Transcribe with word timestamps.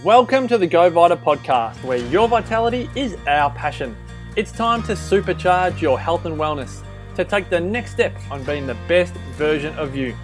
Welcome 0.00 0.48
to 0.48 0.58
the 0.58 0.66
Go 0.66 0.90
Vita 0.90 1.16
podcast, 1.16 1.76
where 1.84 1.98
your 1.98 2.26
vitality 2.26 2.90
is 2.96 3.16
our 3.28 3.50
passion. 3.50 3.96
It's 4.34 4.50
time 4.50 4.82
to 4.84 4.94
supercharge 4.94 5.80
your 5.80 6.00
health 6.00 6.24
and 6.24 6.36
wellness 6.36 6.82
to 7.14 7.24
take 7.24 7.50
the 7.50 7.60
next 7.60 7.92
step 7.92 8.12
on 8.28 8.42
being 8.42 8.66
the 8.66 8.74
best 8.88 9.12
version 9.36 9.78
of 9.78 9.94
you. 9.94 10.16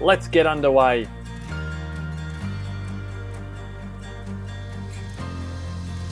Let's 0.00 0.26
get 0.26 0.46
underway. 0.46 1.06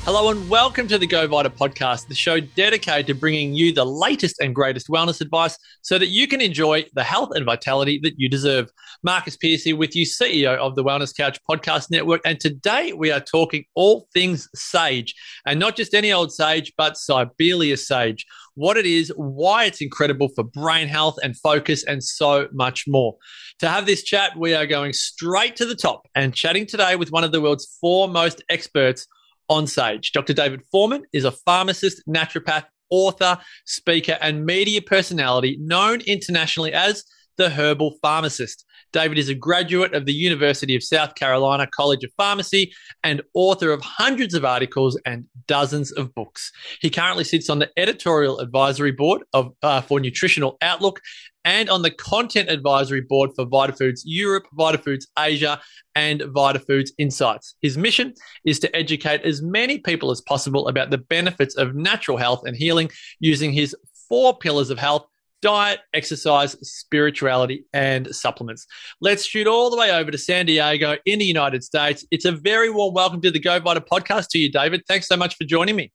Hello 0.04 0.28
and 0.28 0.50
welcome 0.50 0.86
to 0.88 0.98
the 0.98 1.06
Go 1.06 1.26
Vita 1.26 1.48
podcast, 1.48 2.08
the 2.08 2.14
show 2.14 2.38
dedicated 2.38 3.06
to 3.06 3.14
bringing 3.14 3.54
you 3.54 3.72
the 3.72 3.86
latest 3.86 4.38
and 4.38 4.54
greatest 4.54 4.88
wellness 4.88 5.22
advice 5.22 5.58
so 5.80 5.98
that 5.98 6.08
you 6.08 6.28
can 6.28 6.42
enjoy 6.42 6.84
the 6.92 7.02
health 7.02 7.30
and 7.34 7.46
vitality 7.46 7.98
that 8.02 8.12
you 8.18 8.28
deserve. 8.28 8.70
Marcus 9.02 9.34
Pearce 9.34 9.62
here 9.62 9.76
with 9.76 9.96
you, 9.96 10.04
CEO 10.04 10.58
of 10.58 10.76
the 10.76 10.84
Wellness 10.84 11.16
Couch 11.16 11.40
Podcast 11.48 11.90
Network. 11.90 12.20
And 12.26 12.38
today 12.38 12.92
we 12.92 13.10
are 13.12 13.18
talking 13.18 13.64
all 13.74 14.06
things 14.12 14.46
sage 14.54 15.14
and 15.46 15.58
not 15.58 15.74
just 15.74 15.94
any 15.94 16.12
old 16.12 16.34
sage, 16.34 16.74
but 16.76 16.98
Sibelius 16.98 17.88
sage, 17.88 18.26
what 18.56 18.76
it 18.76 18.84
is, 18.84 19.10
why 19.16 19.64
it's 19.64 19.80
incredible 19.80 20.28
for 20.34 20.44
brain 20.44 20.86
health 20.86 21.16
and 21.22 21.34
focus, 21.34 21.82
and 21.82 22.04
so 22.04 22.46
much 22.52 22.84
more. 22.86 23.16
To 23.60 23.70
have 23.70 23.86
this 23.86 24.02
chat, 24.02 24.36
we 24.36 24.52
are 24.52 24.66
going 24.66 24.92
straight 24.92 25.56
to 25.56 25.64
the 25.64 25.74
top 25.74 26.06
and 26.14 26.34
chatting 26.34 26.66
today 26.66 26.94
with 26.94 27.10
one 27.10 27.24
of 27.24 27.32
the 27.32 27.40
world's 27.40 27.78
foremost 27.80 28.44
experts 28.50 29.06
on 29.48 29.66
Sage. 29.66 30.12
Dr. 30.12 30.32
David 30.32 30.62
Foreman 30.70 31.04
is 31.12 31.24
a 31.24 31.32
pharmacist, 31.32 32.02
naturopath, 32.08 32.64
author, 32.90 33.38
speaker, 33.64 34.18
and 34.20 34.46
media 34.46 34.80
personality 34.82 35.58
known 35.60 36.00
internationally 36.02 36.72
as 36.72 37.04
the 37.36 37.50
herbal 37.50 37.96
pharmacist. 38.00 38.64
David 38.92 39.18
is 39.18 39.28
a 39.28 39.34
graduate 39.34 39.92
of 39.92 40.06
the 40.06 40.12
University 40.12 40.76
of 40.76 40.82
South 40.84 41.16
Carolina 41.16 41.66
College 41.66 42.04
of 42.04 42.12
Pharmacy 42.16 42.72
and 43.02 43.22
author 43.34 43.72
of 43.72 43.82
hundreds 43.82 44.34
of 44.34 44.44
articles 44.44 44.96
and 45.04 45.24
dozens 45.48 45.90
of 45.90 46.14
books. 46.14 46.52
He 46.80 46.90
currently 46.90 47.24
sits 47.24 47.50
on 47.50 47.58
the 47.58 47.70
editorial 47.76 48.38
advisory 48.38 48.92
board 48.92 49.22
of 49.32 49.52
uh, 49.64 49.80
for 49.80 49.98
Nutritional 49.98 50.56
Outlook 50.62 51.00
and 51.44 51.68
on 51.70 51.82
the 51.82 51.90
content 51.90 52.48
advisory 52.48 53.00
board 53.00 53.30
for 53.34 53.46
VitaFoods 53.46 54.00
Europe, 54.04 54.46
VitaFoods 54.58 55.06
Asia, 55.18 55.60
and 55.94 56.20
VitaFoods 56.20 56.90
Insights. 56.98 57.54
His 57.62 57.76
mission 57.76 58.14
is 58.44 58.58
to 58.60 58.76
educate 58.76 59.22
as 59.22 59.42
many 59.42 59.78
people 59.78 60.10
as 60.10 60.20
possible 60.20 60.68
about 60.68 60.90
the 60.90 60.98
benefits 60.98 61.56
of 61.56 61.74
natural 61.74 62.16
health 62.16 62.42
and 62.46 62.56
healing 62.56 62.90
using 63.20 63.52
his 63.52 63.76
four 64.08 64.36
pillars 64.36 64.70
of 64.70 64.78
health 64.78 65.06
diet, 65.44 65.80
exercise, 65.92 66.56
spirituality, 66.66 67.66
and 67.74 68.14
supplements. 68.14 68.66
Let's 69.02 69.26
shoot 69.26 69.46
all 69.46 69.68
the 69.68 69.76
way 69.76 69.90
over 69.90 70.10
to 70.10 70.16
San 70.16 70.46
Diego 70.46 70.96
in 71.04 71.18
the 71.18 71.26
United 71.26 71.62
States. 71.62 72.06
It's 72.10 72.24
a 72.24 72.32
very 72.32 72.70
warm 72.70 72.94
welcome 72.94 73.20
to 73.20 73.30
the 73.30 73.38
Go 73.38 73.60
Vita 73.60 73.82
podcast 73.82 74.28
to 74.30 74.38
you, 74.38 74.50
David. 74.50 74.84
Thanks 74.88 75.06
so 75.06 75.18
much 75.18 75.36
for 75.36 75.44
joining 75.44 75.76
me. 75.76 75.92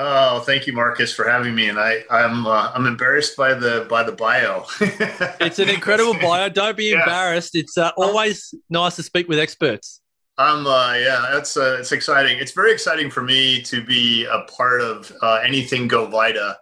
Oh, 0.00 0.38
thank 0.40 0.68
you, 0.68 0.72
Marcus, 0.72 1.12
for 1.12 1.28
having 1.28 1.56
me. 1.56 1.68
And 1.68 1.78
I, 1.78 2.04
I'm, 2.08 2.46
uh, 2.46 2.70
I'm 2.72 2.86
embarrassed 2.86 3.36
by 3.36 3.54
the 3.54 3.84
by 3.90 4.04
the 4.04 4.12
bio. 4.12 4.64
it's 4.80 5.58
an 5.58 5.68
incredible 5.68 6.14
bio. 6.14 6.48
Don't 6.48 6.76
be 6.76 6.84
yeah. 6.90 7.00
embarrassed. 7.00 7.56
It's 7.56 7.76
uh, 7.76 7.90
always 7.96 8.54
nice 8.70 8.94
to 8.96 9.02
speak 9.02 9.28
with 9.28 9.40
experts. 9.40 10.00
Um, 10.38 10.68
uh, 10.68 10.94
yeah, 10.94 11.30
that's 11.32 11.56
uh, 11.56 11.78
it's 11.80 11.90
exciting. 11.90 12.38
It's 12.38 12.52
very 12.52 12.72
exciting 12.72 13.10
for 13.10 13.22
me 13.22 13.60
to 13.62 13.84
be 13.84 14.24
a 14.24 14.42
part 14.42 14.80
of 14.80 15.12
uh, 15.20 15.40
anything 15.44 15.88
Go 15.88 16.06
Vita. 16.06 16.56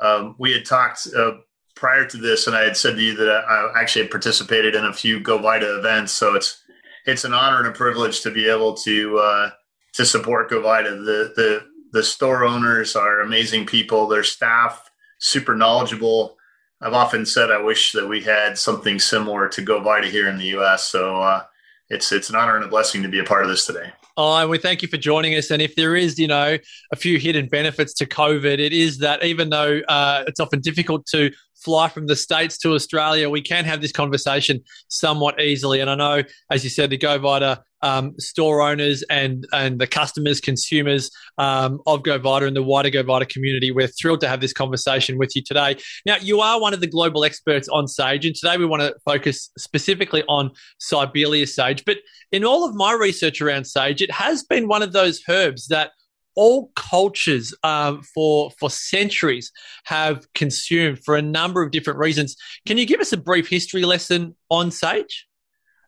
Um, 0.00 0.34
we 0.40 0.52
had 0.52 0.64
talked 0.64 1.06
uh, 1.16 1.34
prior 1.76 2.04
to 2.06 2.16
this, 2.16 2.48
and 2.48 2.56
I 2.56 2.62
had 2.64 2.76
said 2.76 2.96
to 2.96 3.02
you 3.02 3.14
that 3.14 3.28
I 3.28 3.80
actually 3.80 4.02
had 4.02 4.10
participated 4.10 4.74
in 4.74 4.84
a 4.84 4.92
few 4.92 5.20
Go 5.20 5.38
Vita 5.38 5.78
events. 5.78 6.10
So 6.10 6.34
it's 6.34 6.60
it's 7.06 7.22
an 7.22 7.34
honor 7.34 7.58
and 7.58 7.68
a 7.68 7.72
privilege 7.72 8.22
to 8.22 8.32
be 8.32 8.48
able 8.48 8.74
to 8.78 9.18
uh, 9.18 9.50
to 9.92 10.04
support 10.04 10.50
Go 10.50 10.60
Vita. 10.60 10.90
The 10.90 11.32
the 11.36 11.73
the 11.94 12.02
store 12.02 12.44
owners 12.44 12.96
are 12.96 13.20
amazing 13.20 13.66
people. 13.66 14.08
Their 14.08 14.24
staff 14.24 14.90
super 15.18 15.54
knowledgeable. 15.54 16.36
I've 16.80 16.92
often 16.92 17.24
said 17.24 17.52
I 17.52 17.62
wish 17.62 17.92
that 17.92 18.08
we 18.08 18.20
had 18.20 18.58
something 18.58 18.98
similar 18.98 19.48
to 19.50 19.62
Go 19.62 19.80
Vita 19.80 20.08
here 20.08 20.28
in 20.28 20.36
the 20.36 20.46
U.S. 20.46 20.88
So 20.88 21.22
uh, 21.22 21.44
it's 21.88 22.10
it's 22.10 22.30
an 22.30 22.36
honor 22.36 22.56
and 22.56 22.64
a 22.64 22.68
blessing 22.68 23.04
to 23.04 23.08
be 23.08 23.20
a 23.20 23.24
part 23.24 23.44
of 23.44 23.48
this 23.48 23.64
today. 23.64 23.92
Oh, 24.16 24.36
and 24.36 24.50
we 24.50 24.58
thank 24.58 24.82
you 24.82 24.88
for 24.88 24.96
joining 24.96 25.34
us. 25.36 25.50
And 25.52 25.62
if 25.62 25.76
there 25.76 25.94
is, 25.94 26.18
you 26.18 26.26
know, 26.26 26.58
a 26.92 26.96
few 26.96 27.18
hidden 27.18 27.46
benefits 27.48 27.94
to 27.94 28.06
COVID, 28.06 28.58
it 28.58 28.72
is 28.72 28.98
that 28.98 29.24
even 29.24 29.50
though 29.50 29.80
uh, 29.88 30.24
it's 30.26 30.40
often 30.40 30.60
difficult 30.60 31.06
to 31.06 31.32
fly 31.54 31.88
from 31.88 32.06
the 32.06 32.16
States 32.16 32.58
to 32.58 32.74
Australia, 32.74 33.30
we 33.30 33.40
can 33.40 33.64
have 33.64 33.80
this 33.80 33.92
conversation 33.92 34.60
somewhat 34.88 35.40
easily. 35.40 35.80
And 35.80 35.90
I 35.90 35.94
know, 35.94 36.22
as 36.50 36.64
you 36.64 36.70
said, 36.70 36.90
the 36.90 36.96
Go 36.96 37.18
Vita 37.18 37.62
um, 37.84 38.18
store 38.18 38.62
owners 38.62 39.04
and 39.10 39.46
and 39.52 39.78
the 39.78 39.86
customers, 39.86 40.40
consumers 40.40 41.10
um, 41.38 41.80
of 41.86 42.02
Go 42.02 42.18
Vita 42.18 42.46
and 42.46 42.56
the 42.56 42.62
wider 42.62 42.90
Go 42.90 43.02
Vita 43.02 43.26
community, 43.26 43.70
we're 43.70 43.86
thrilled 43.86 44.20
to 44.22 44.28
have 44.28 44.40
this 44.40 44.54
conversation 44.54 45.18
with 45.18 45.36
you 45.36 45.42
today. 45.42 45.76
Now, 46.06 46.16
you 46.16 46.40
are 46.40 46.60
one 46.60 46.72
of 46.72 46.80
the 46.80 46.86
global 46.86 47.24
experts 47.24 47.68
on 47.68 47.86
sage, 47.86 48.24
and 48.24 48.34
today 48.34 48.56
we 48.56 48.66
want 48.66 48.82
to 48.82 48.94
focus 49.04 49.50
specifically 49.58 50.24
on 50.28 50.50
Sibelius 50.80 51.54
sage. 51.54 51.84
But 51.84 51.98
in 52.32 52.44
all 52.44 52.66
of 52.66 52.74
my 52.74 52.92
research 52.94 53.42
around 53.42 53.66
sage, 53.66 54.00
it 54.00 54.10
has 54.10 54.42
been 54.42 54.66
one 54.66 54.82
of 54.82 54.92
those 54.92 55.22
herbs 55.28 55.68
that 55.68 55.90
all 56.36 56.72
cultures 56.74 57.54
um, 57.62 58.02
for 58.14 58.50
for 58.58 58.70
centuries 58.70 59.52
have 59.84 60.26
consumed 60.34 60.98
for 61.04 61.16
a 61.16 61.22
number 61.22 61.62
of 61.62 61.70
different 61.70 61.98
reasons. 61.98 62.34
Can 62.66 62.78
you 62.78 62.86
give 62.86 63.00
us 63.00 63.12
a 63.12 63.18
brief 63.18 63.48
history 63.48 63.82
lesson 63.82 64.34
on 64.50 64.70
sage? 64.70 65.26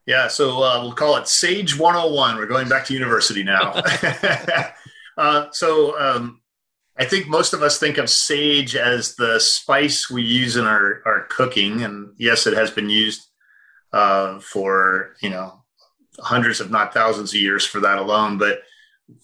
Yeah, 0.06 0.28
so 0.28 0.62
uh, 0.62 0.80
we'll 0.82 0.92
call 0.92 1.16
it 1.16 1.26
Sage 1.26 1.76
101. 1.76 2.36
We're 2.36 2.46
going 2.46 2.68
back 2.68 2.86
to 2.86 2.94
university 2.94 3.42
now. 3.42 3.72
uh, 5.18 5.46
so 5.50 5.98
um, 5.98 6.40
I 6.96 7.04
think 7.04 7.28
most 7.28 7.52
of 7.52 7.62
us 7.62 7.78
think 7.78 7.98
of 7.98 8.08
sage 8.08 8.76
as 8.76 9.16
the 9.16 9.40
spice 9.40 10.08
we 10.08 10.22
use 10.22 10.56
in 10.56 10.64
our, 10.64 11.02
our 11.04 11.26
cooking. 11.28 11.82
And 11.82 12.14
yes, 12.18 12.46
it 12.46 12.54
has 12.54 12.70
been 12.70 12.88
used 12.88 13.26
uh, 13.92 14.38
for, 14.38 15.16
you 15.20 15.30
know, 15.30 15.64
hundreds, 16.20 16.60
if 16.60 16.70
not 16.70 16.94
thousands 16.94 17.34
of 17.34 17.40
years 17.40 17.66
for 17.66 17.80
that 17.80 17.98
alone. 17.98 18.38
But 18.38 18.60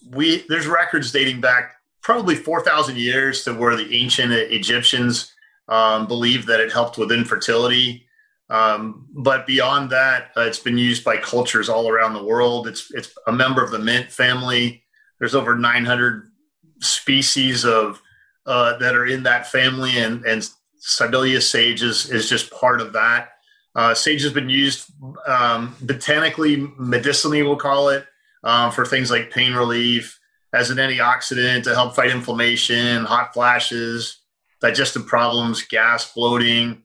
we 0.09 0.45
there's 0.49 0.67
records 0.67 1.11
dating 1.11 1.41
back 1.41 1.75
probably 2.01 2.35
4,000 2.35 2.97
years 2.97 3.43
to 3.45 3.53
where 3.53 3.75
the 3.75 3.95
ancient 3.95 4.31
Egyptians 4.33 5.33
um, 5.69 6.07
believed 6.07 6.47
that 6.47 6.59
it 6.59 6.71
helped 6.71 6.97
with 6.97 7.11
infertility. 7.11 8.05
Um, 8.53 9.07
but 9.11 9.47
beyond 9.47 9.89
that, 9.89 10.29
uh, 10.37 10.41
it's 10.41 10.59
been 10.59 10.77
used 10.77 11.03
by 11.03 11.17
cultures 11.17 11.69
all 11.69 11.89
around 11.89 12.13
the 12.13 12.23
world. 12.23 12.67
It's 12.67 12.91
it's 12.93 13.11
a 13.25 13.31
member 13.31 13.63
of 13.63 13.71
the 13.71 13.79
mint 13.79 14.11
family. 14.11 14.83
There's 15.19 15.33
over 15.33 15.55
900 15.55 16.31
species 16.79 17.65
of 17.65 17.99
uh, 18.45 18.77
that 18.77 18.95
are 18.95 19.07
in 19.07 19.23
that 19.23 19.47
family, 19.47 19.97
and 19.97 20.23
and 20.25 20.47
Sibelius 20.77 21.49
sage 21.49 21.81
is 21.81 22.11
is 22.11 22.29
just 22.29 22.51
part 22.51 22.79
of 22.79 22.93
that. 22.93 23.29
Uh, 23.75 23.95
sage 23.95 24.21
has 24.21 24.33
been 24.33 24.49
used 24.49 24.91
um, 25.25 25.75
botanically, 25.81 26.67
medicinally, 26.77 27.41
we'll 27.41 27.55
call 27.55 27.89
it, 27.89 28.05
um, 28.43 28.71
for 28.71 28.85
things 28.85 29.09
like 29.09 29.31
pain 29.31 29.53
relief, 29.53 30.19
as 30.53 30.69
an 30.69 30.77
antioxidant 30.77 31.63
to 31.63 31.73
help 31.73 31.95
fight 31.95 32.11
inflammation, 32.11 33.03
hot 33.03 33.33
flashes, 33.33 34.19
digestive 34.61 35.07
problems, 35.07 35.63
gas, 35.63 36.13
bloating, 36.13 36.83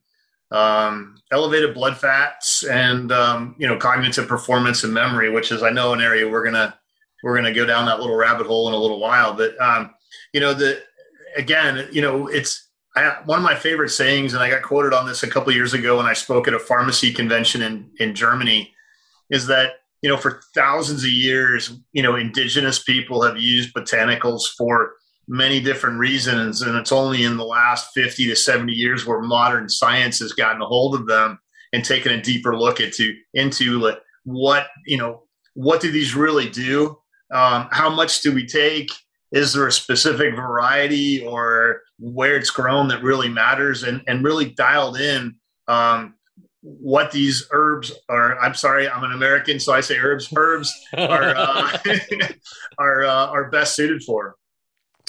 um, 0.51 1.17
elevated 1.31 1.75
blood 1.75 1.97
fats, 1.97 2.65
and 2.65 3.13
um, 3.13 3.55
you 3.59 3.67
know 3.67 3.77
cognitive 3.77 4.29
performance 4.29 4.85
and 4.85 4.93
memory, 4.93 5.31
which 5.31 5.53
is 5.53 5.63
I 5.63 5.71
know 5.71 5.93
an 5.93 6.01
area 6.01 6.29
we're 6.29 6.45
gonna 6.45 6.79
we're 7.23 7.37
gonna 7.37 7.55
go 7.55 7.67
down 7.67 7.87
that 7.87 8.01
little 8.01 8.17
rabbit 8.17 8.47
hole 8.47 8.69
in 8.69 8.75
a 8.75 8.79
little 8.79 9.01
while. 9.01 9.35
But 9.35 9.61
um, 9.61 9.95
you 10.33 10.41
know 10.41 10.55
the 10.55 10.83
again, 11.37 11.89
you 11.93 12.03
know 12.03 12.29
it's 12.29 12.69
I, 12.97 13.19
one 13.25 13.39
of 13.39 13.45
my 13.45 13.55
favorite 13.55 13.91
sayings, 13.91 14.35
and 14.35 14.43
I 14.43 14.51
got 14.51 14.63
quoted 14.63 14.93
on 14.93 15.07
this 15.07 15.23
a 15.23 15.31
couple 15.31 15.53
years 15.53 15.75
ago 15.75 15.99
when 15.99 16.07
I 16.07 16.15
spoke 16.15 16.49
at 16.49 16.55
a 16.55 16.59
pharmacy 16.59 17.13
convention 17.13 17.63
in 17.63 17.91
in 17.99 18.15
Germany, 18.15 18.73
is 19.31 19.47
that 19.49 19.73
you 20.03 20.09
know, 20.09 20.17
for 20.17 20.41
thousands 20.55 21.03
of 21.03 21.11
years, 21.11 21.77
you 21.93 22.03
know, 22.03 22.15
indigenous 22.15 22.83
people 22.83 23.23
have 23.23 23.39
used 23.39 23.75
botanicals 23.75 24.43
for 24.57 24.95
many 25.29 25.61
different 25.61 25.99
reasons. 25.99 26.63
And 26.63 26.77
it's 26.77 26.93
only 26.93 27.25
in 27.25 27.37
the 27.37 27.45
last 27.45 27.91
50 27.95 28.29
to 28.29 28.37
70 28.37 28.73
years 28.73 29.07
where 29.07 29.21
modern 29.21 29.69
science 29.69 30.19
has 30.21 30.33
gotten 30.33 30.63
a 30.63 30.67
hold 30.67 30.95
of 30.95 31.07
them 31.07 31.39
and 31.73 31.85
taken 31.85 32.13
a 32.13 32.23
deeper 32.23 32.57
look 32.57 32.81
into, 32.81 33.15
into 33.35 33.79
like, 33.79 33.99
what, 34.25 34.69
you 34.87 34.97
know, 34.97 35.25
what 35.55 35.81
do 35.81 35.91
these 35.91 36.15
really 36.15 36.49
do? 36.49 36.99
Um, 37.33 37.69
how 37.71 37.91
much 37.91 38.23
do 38.23 38.35
we 38.35 38.47
take? 38.47 38.91
Is 39.31 39.53
there 39.53 39.67
a 39.67 39.73
specific 39.73 40.35
variety 40.35 41.25
or 41.25 41.83
where 41.99 42.37
it's 42.37 42.51
grown 42.51 42.89
that 42.89 43.03
really 43.03 43.29
matters 43.29 43.83
and, 43.83 44.03
and 44.07 44.25
really 44.25 44.47
dialed 44.47 44.99
in 44.99 45.37
um, 45.67 46.15
what 46.63 47.13
these 47.13 47.47
herbs 47.53 47.93
are. 48.09 48.39
I'm 48.41 48.55
sorry, 48.55 48.89
I'm 48.89 49.05
an 49.05 49.13
American, 49.13 49.61
so 49.61 49.73
I 49.73 49.81
say 49.81 49.97
herbs. 49.99 50.29
Herbs 50.37 50.73
are 50.97 51.35
uh, 51.37 51.79
are 52.79 53.05
uh, 53.05 53.27
are 53.27 53.51
best 53.51 53.77
suited 53.77 54.03
for. 54.03 54.37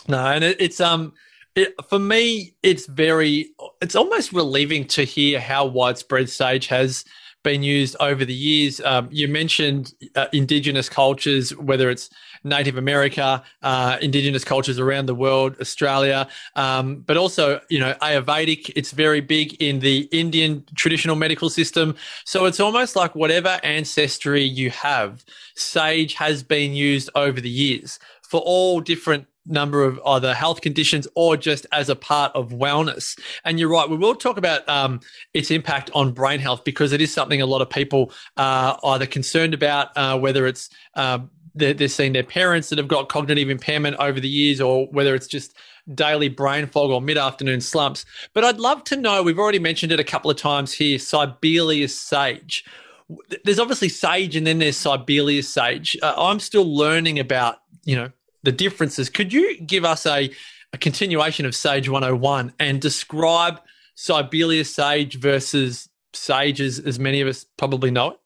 No, 0.07 0.25
and 0.25 0.43
it, 0.43 0.57
it's 0.59 0.79
um. 0.79 1.13
It, 1.55 1.73
for 1.89 1.99
me, 1.99 2.53
it's 2.61 2.85
very, 2.85 3.49
it's 3.81 3.95
almost 3.95 4.31
relieving 4.31 4.85
to 4.89 5.03
hear 5.03 5.39
how 5.39 5.65
widespread 5.65 6.29
sage 6.29 6.67
has 6.67 7.03
been 7.43 7.63
used 7.63 7.95
over 7.99 8.23
the 8.23 8.33
years. 8.33 8.79
Um, 8.81 9.09
you 9.11 9.27
mentioned 9.27 9.93
uh, 10.15 10.27
indigenous 10.31 10.89
cultures, 10.89 11.55
whether 11.57 11.89
it's 11.89 12.11
Native 12.43 12.77
America, 12.77 13.43
uh, 13.63 13.97
indigenous 13.99 14.43
cultures 14.43 14.77
around 14.77 15.07
the 15.07 15.15
world, 15.15 15.55
Australia, 15.59 16.27
um, 16.55 17.01
but 17.01 17.17
also, 17.17 17.59
you 17.69 17.79
know, 17.79 17.93
Ayurvedic. 18.01 18.71
It's 18.75 18.91
very 18.91 19.19
big 19.21 19.55
in 19.61 19.79
the 19.79 20.07
Indian 20.11 20.63
traditional 20.75 21.15
medical 21.15 21.49
system. 21.49 21.95
So 22.25 22.45
it's 22.45 22.59
almost 22.59 22.95
like 22.95 23.15
whatever 23.15 23.59
ancestry 23.63 24.43
you 24.43 24.69
have, 24.69 25.25
sage 25.55 26.13
has 26.13 26.43
been 26.43 26.73
used 26.73 27.09
over 27.15 27.41
the 27.41 27.49
years 27.49 27.99
for 28.21 28.39
all 28.41 28.79
different 28.79 29.25
number 29.45 29.83
of 29.83 29.99
either 30.05 30.33
health 30.33 30.61
conditions 30.61 31.07
or 31.15 31.35
just 31.35 31.65
as 31.71 31.89
a 31.89 31.95
part 31.95 32.31
of 32.35 32.49
wellness. 32.49 33.19
And 33.45 33.59
you're 33.59 33.69
right, 33.69 33.89
we 33.89 33.97
will 33.97 34.15
talk 34.15 34.37
about 34.37 34.67
um, 34.69 34.99
its 35.33 35.51
impact 35.51 35.89
on 35.93 36.11
brain 36.11 36.39
health 36.39 36.63
because 36.63 36.91
it 36.91 37.01
is 37.01 37.13
something 37.13 37.41
a 37.41 37.45
lot 37.45 37.61
of 37.61 37.69
people 37.69 38.11
are 38.37 38.79
either 38.83 39.05
concerned 39.05 39.53
about, 39.53 39.95
uh, 39.97 40.17
whether 40.19 40.45
it's 40.45 40.69
um, 40.95 41.29
they're, 41.55 41.73
they're 41.73 41.87
seeing 41.87 42.13
their 42.13 42.23
parents 42.23 42.69
that 42.69 42.77
have 42.77 42.87
got 42.87 43.09
cognitive 43.09 43.49
impairment 43.49 43.97
over 43.97 44.19
the 44.19 44.29
years, 44.29 44.61
or 44.61 44.87
whether 44.87 45.15
it's 45.15 45.27
just 45.27 45.55
daily 45.95 46.29
brain 46.29 46.67
fog 46.67 46.89
or 46.91 47.01
mid 47.01 47.17
afternoon 47.17 47.61
slumps. 47.61 48.05
But 48.33 48.43
I'd 48.43 48.59
love 48.59 48.83
to 48.85 48.95
know 48.95 49.23
we've 49.23 49.39
already 49.39 49.59
mentioned 49.59 49.91
it 49.91 49.99
a 49.99 50.03
couple 50.03 50.29
of 50.29 50.37
times 50.37 50.73
here 50.73 50.99
Sibelius 50.99 51.99
sage. 51.99 52.63
There's 53.43 53.59
obviously 53.59 53.89
sage 53.89 54.35
and 54.35 54.45
then 54.45 54.59
there's 54.59 54.77
Sibelius 54.77 55.49
sage. 55.49 55.97
Uh, 56.01 56.13
I'm 56.15 56.39
still 56.39 56.75
learning 56.75 57.17
about, 57.17 57.57
you 57.83 57.95
know, 57.95 58.11
the 58.43 58.51
differences. 58.51 59.09
Could 59.09 59.33
you 59.33 59.59
give 59.61 59.85
us 59.85 60.05
a, 60.05 60.29
a 60.73 60.77
continuation 60.77 61.45
of 61.45 61.55
Sage 61.55 61.89
101 61.89 62.53
and 62.59 62.81
describe 62.81 63.61
Sibelius 63.95 64.73
Sage 64.73 65.19
versus 65.19 65.89
Sage 66.13 66.61
as, 66.61 66.79
as 66.79 66.99
many 66.99 67.21
of 67.21 67.27
us 67.27 67.45
probably 67.57 67.91
know 67.91 68.11
it? 68.11 68.19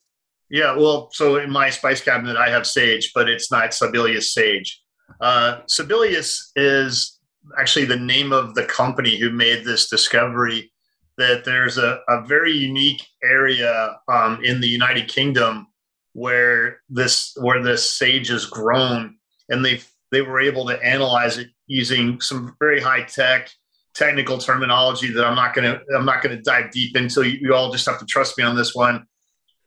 Yeah, 0.50 0.76
well, 0.76 1.10
so 1.12 1.38
in 1.38 1.50
my 1.50 1.72
spice 1.72 2.02
cabinet, 2.02 2.38
I 2.38 2.50
have 2.50 2.68
sage, 2.68 3.12
but 3.16 3.28
it's 3.28 3.52
not 3.52 3.74
Sibelius 3.74 4.34
sage. 4.34 4.80
Uh, 5.20 5.62
Sibelius 5.68 6.52
is 6.56 7.20
actually 7.58 7.86
the 7.86 7.98
name 7.98 8.32
of 8.32 8.54
the 8.54 8.66
company 8.66 9.18
who 9.18 9.32
made 9.32 9.66
this 9.66 9.90
discovery 9.90 10.72
that 11.18 11.44
there's 11.46 11.78
a, 11.78 12.00
a 12.08 12.22
very 12.26 12.52
unique 12.52 13.04
area 13.24 13.98
um, 14.08 14.40
in 14.44 14.62
the 14.62 14.68
United 14.68 15.08
Kingdom 15.08 15.68
where 16.14 16.82
this 16.90 17.36
where 17.40 17.62
this 17.64 17.92
sage 17.92 18.30
is 18.30 18.46
grown, 18.46 19.16
and 19.50 19.66
they 19.66 19.82
they 20.14 20.22
were 20.22 20.40
able 20.40 20.66
to 20.68 20.82
analyze 20.84 21.38
it 21.38 21.48
using 21.68 22.22
some 22.22 22.56
very 22.60 22.80
high 22.80 23.04
tech 23.04 23.50
technical 23.94 24.38
terminology 24.38 25.12
that 25.12 25.26
I'm 25.26 25.36
not 25.36 25.54
going 25.54 25.72
to 25.72 25.82
I'm 25.96 26.06
not 26.06 26.24
going 26.24 26.36
to 26.36 26.42
dive 26.42 26.72
deep 26.72 26.96
into. 26.98 27.24
You, 27.24 27.38
you, 27.42 27.56
all 27.56 27.72
just 27.72 27.86
have 27.86 28.00
to 28.00 28.06
trust 28.06 28.38
me 28.38 28.44
on 28.44 28.56
this 28.56 28.74
one. 28.74 29.06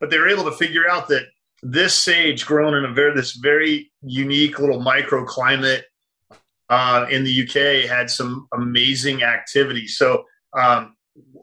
But 0.00 0.10
they 0.10 0.18
were 0.18 0.28
able 0.28 0.44
to 0.44 0.52
figure 0.52 0.88
out 0.88 1.08
that 1.08 1.26
this 1.62 1.94
sage 1.94 2.44
grown 2.46 2.74
in 2.74 2.84
a 2.84 2.92
very 2.92 3.14
this 3.14 3.32
very 3.32 3.92
unique 4.02 4.58
little 4.58 4.80
microclimate 4.80 5.82
uh, 6.68 7.06
in 7.10 7.24
the 7.24 7.42
UK 7.42 7.88
had 7.88 8.10
some 8.10 8.48
amazing 8.52 9.22
activity. 9.22 9.86
So 9.86 10.24
um, 10.56 10.96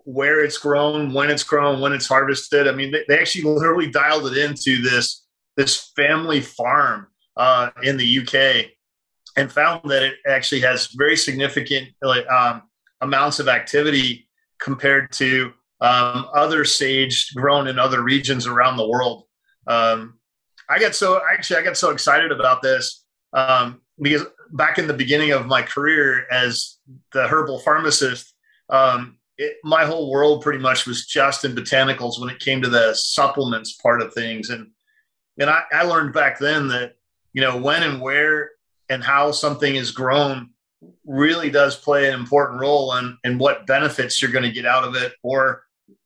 where 0.06 0.44
it's 0.44 0.58
grown, 0.58 1.14
when 1.14 1.30
it's 1.30 1.44
grown, 1.44 1.80
when 1.80 1.94
it's 1.94 2.08
harvested. 2.08 2.68
I 2.68 2.74
mean, 2.74 2.92
they, 2.92 3.06
they 3.08 3.20
actually 3.20 3.46
literally 3.46 3.90
dialed 3.90 4.28
it 4.28 4.38
into 4.38 4.82
this 4.82 5.26
this 5.56 5.92
family 5.96 6.42
farm 6.42 7.08
uh, 7.38 7.70
in 7.82 7.98
the 7.98 8.20
UK 8.20 8.73
and 9.36 9.52
found 9.52 9.90
that 9.90 10.04
it 10.04 10.16
actually 10.28 10.62
has 10.62 10.88
very 10.96 11.18
significant 11.18 11.90
um, 12.30 12.64
amounts 13.02 13.40
of 13.40 13.48
activity 13.48 14.28
compared 14.60 15.12
to 15.12 15.52
um, 15.82 16.28
other 16.34 16.64
sage 16.64 17.34
grown 17.36 17.68
in 17.68 17.78
other 17.78 18.04
regions 18.04 18.48
around 18.48 18.78
the 18.78 18.88
world. 18.88 19.26
Um, 19.68 20.20
I 20.70 20.80
got 20.80 20.96
so 20.96 21.22
actually 21.32 21.58
I 21.58 21.64
got 21.64 21.78
so 21.78 21.92
excited 21.92 22.32
about 22.32 22.62
this 22.62 23.06
um, 23.34 23.82
because 24.02 24.24
back 24.52 24.78
in 24.78 24.88
the 24.88 24.94
beginning 24.94 25.32
of 25.32 25.46
my 25.46 25.62
career 25.62 26.26
as 26.32 26.78
the 27.12 27.28
herbal 27.28 27.60
pharmacist, 27.60 28.34
um, 28.70 29.18
it, 29.38 29.58
my 29.64 29.84
whole 29.84 30.10
world 30.12 30.42
pretty 30.42 30.60
much 30.60 30.86
was 30.86 31.06
just 31.06 31.44
in 31.44 31.56
botanicals 31.56 32.20
when 32.20 32.30
it 32.30 32.40
came 32.40 32.62
to 32.62 32.70
the 32.70 32.94
supplements 32.94 33.74
part 33.74 34.02
of 34.02 34.14
things, 34.14 34.50
and 34.50 34.72
and 35.40 35.50
I, 35.50 35.64
I 35.72 35.84
learned 35.84 36.14
back 36.14 36.40
then 36.40 36.70
that 36.70 36.94
you 37.34 37.42
know 37.42 37.58
when 37.58 37.84
and 37.84 38.00
where 38.00 38.52
and 38.94 39.04
how 39.04 39.32
something 39.32 39.76
is 39.76 39.92
grown 39.92 40.52
really 41.06 41.50
does 41.50 41.76
play 41.76 42.08
an 42.08 42.14
important 42.14 42.62
role 42.62 42.96
in, 42.96 43.18
in 43.24 43.38
what 43.38 43.66
benefits 43.66 44.22
you're 44.22 44.32
going 44.32 44.44
to 44.44 44.52
get 44.52 44.66
out 44.66 44.84
of 44.84 44.96
it 44.96 45.14
or 45.24 45.64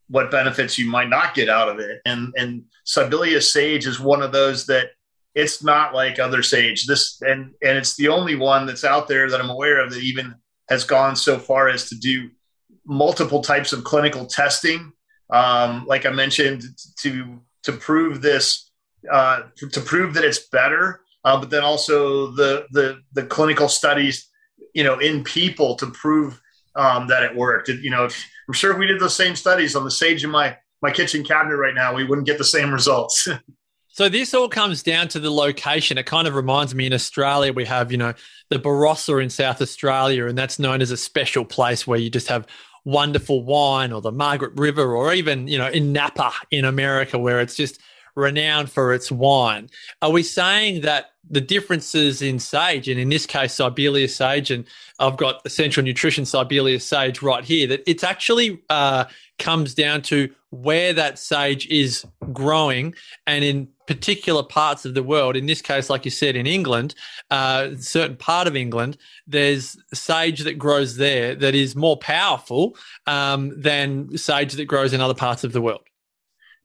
what 0.09 0.31
benefits 0.31 0.77
you 0.77 0.89
might 0.89 1.09
not 1.09 1.35
get 1.35 1.49
out 1.49 1.67
of 1.67 1.79
it. 1.79 1.99
And 2.05 2.33
and 2.37 2.63
Sibelius 2.85 3.51
sage 3.51 3.85
is 3.85 3.99
one 3.99 4.21
of 4.21 4.31
those 4.31 4.65
that 4.67 4.91
it's 5.35 5.61
not 5.61 5.93
like 5.93 6.17
other 6.17 6.41
sage. 6.41 6.85
This 6.85 7.21
and 7.21 7.53
and 7.61 7.77
it's 7.77 7.95
the 7.97 8.07
only 8.07 8.35
one 8.35 8.65
that's 8.65 8.85
out 8.85 9.07
there 9.07 9.29
that 9.29 9.41
I'm 9.41 9.49
aware 9.49 9.83
of 9.83 9.91
that 9.91 10.01
even 10.01 10.35
has 10.69 10.85
gone 10.85 11.15
so 11.15 11.37
far 11.37 11.67
as 11.67 11.89
to 11.89 11.95
do 11.95 12.29
multiple 12.85 13.41
types 13.41 13.73
of 13.73 13.83
clinical 13.83 14.25
testing. 14.25 14.93
Um, 15.29 15.85
like 15.85 16.05
I 16.05 16.11
mentioned, 16.11 16.63
to 17.01 17.41
to 17.63 17.73
prove 17.73 18.21
this, 18.21 18.71
uh, 19.11 19.41
to 19.57 19.81
prove 19.81 20.13
that 20.13 20.23
it's 20.23 20.47
better 20.47 21.01
uh, 21.23 21.39
but 21.39 21.49
then 21.49 21.63
also 21.63 22.31
the 22.31 22.65
the 22.71 22.99
the 23.13 23.23
clinical 23.23 23.67
studies, 23.67 24.29
you 24.73 24.83
know, 24.83 24.99
in 24.99 25.23
people 25.23 25.75
to 25.75 25.87
prove 25.87 26.41
um, 26.75 27.07
that 27.07 27.23
it 27.23 27.35
worked. 27.35 27.69
It, 27.69 27.81
you 27.81 27.89
know, 27.89 28.05
if, 28.05 28.25
I'm 28.47 28.53
sure 28.53 28.71
if 28.71 28.77
we 28.77 28.87
did 28.87 28.99
those 28.99 29.15
same 29.15 29.35
studies 29.35 29.75
on 29.75 29.83
the 29.83 29.91
sage 29.91 30.23
in 30.23 30.29
my 30.29 30.57
my 30.81 30.91
kitchen 30.91 31.23
cabinet 31.23 31.57
right 31.57 31.75
now, 31.75 31.93
we 31.93 32.03
wouldn't 32.03 32.27
get 32.27 32.37
the 32.37 32.43
same 32.43 32.71
results. 32.71 33.27
So 33.97 34.09
this 34.09 34.35
all 34.35 34.47
comes 34.47 34.83
down 34.83 35.07
to 35.07 35.19
the 35.19 35.31
location. 35.31 35.97
It 35.97 36.05
kind 36.05 36.27
of 36.27 36.35
reminds 36.35 36.75
me 36.75 36.85
in 36.85 36.93
Australia 36.93 37.51
we 37.51 37.65
have, 37.65 37.91
you 37.91 37.97
know, 37.97 38.13
the 38.51 38.59
Barossa 38.59 39.23
in 39.23 39.31
South 39.31 39.59
Australia, 39.59 40.27
and 40.27 40.37
that's 40.37 40.59
known 40.59 40.83
as 40.83 40.91
a 40.91 40.97
special 40.97 41.43
place 41.43 41.87
where 41.87 41.97
you 41.97 42.11
just 42.11 42.27
have 42.27 42.45
wonderful 42.85 43.43
wine, 43.43 43.91
or 43.91 43.99
the 43.99 44.11
Margaret 44.11 44.53
River, 44.55 44.95
or 44.95 45.15
even, 45.15 45.47
you 45.47 45.57
know, 45.57 45.67
in 45.67 45.93
Napa 45.93 46.31
in 46.51 46.63
America 46.63 47.17
where 47.17 47.41
it's 47.41 47.55
just 47.55 47.81
renowned 48.17 48.69
for 48.69 48.93
its 48.93 49.11
wine. 49.11 49.69
Are 50.01 50.11
we 50.11 50.23
saying 50.23 50.81
that 50.81 51.11
the 51.29 51.41
differences 51.41 52.21
in 52.21 52.39
sage, 52.39 52.87
and 52.87 52.99
in 52.99 53.09
this 53.09 53.25
case, 53.25 53.53
Sibelius 53.53 54.15
sage, 54.15 54.49
and 54.49 54.65
I've 54.99 55.17
got 55.17 55.41
essential 55.45 55.83
nutrition 55.83 56.25
Sibelius 56.25 56.85
sage 56.85 57.21
right 57.21 57.43
here, 57.43 57.67
that 57.67 57.83
it's 57.85 58.03
actually 58.03 58.61
uh, 58.69 59.05
comes 59.37 59.73
down 59.73 60.01
to 60.03 60.29
where 60.49 60.93
that 60.93 61.19
sage 61.19 61.67
is 61.67 62.05
growing 62.31 62.95
and 63.25 63.43
in 63.43 63.67
particular 63.85 64.41
parts 64.41 64.85
of 64.85 64.93
the 64.93 65.03
world. 65.03 65.35
In 65.35 65.45
this 65.45 65.61
case, 65.61 65.89
like 65.89 66.06
you 66.06 66.11
said, 66.11 66.35
in 66.35 66.47
England, 66.47 66.95
uh, 67.30 67.71
certain 67.77 68.15
part 68.15 68.47
of 68.47 68.56
England, 68.56 68.97
there's 69.27 69.77
sage 69.94 70.42
that 70.42 70.57
grows 70.57 70.95
there 70.95 71.35
that 71.35 71.56
is 71.56 71.75
more 71.75 71.97
powerful 71.97 72.77
um, 73.06 73.59
than 73.59 74.18
sage 74.18 74.53
that 74.53 74.65
grows 74.65 74.94
in 74.94 75.01
other 75.01 75.13
parts 75.13 75.44
of 75.44 75.51
the 75.51 75.61
world. 75.61 75.81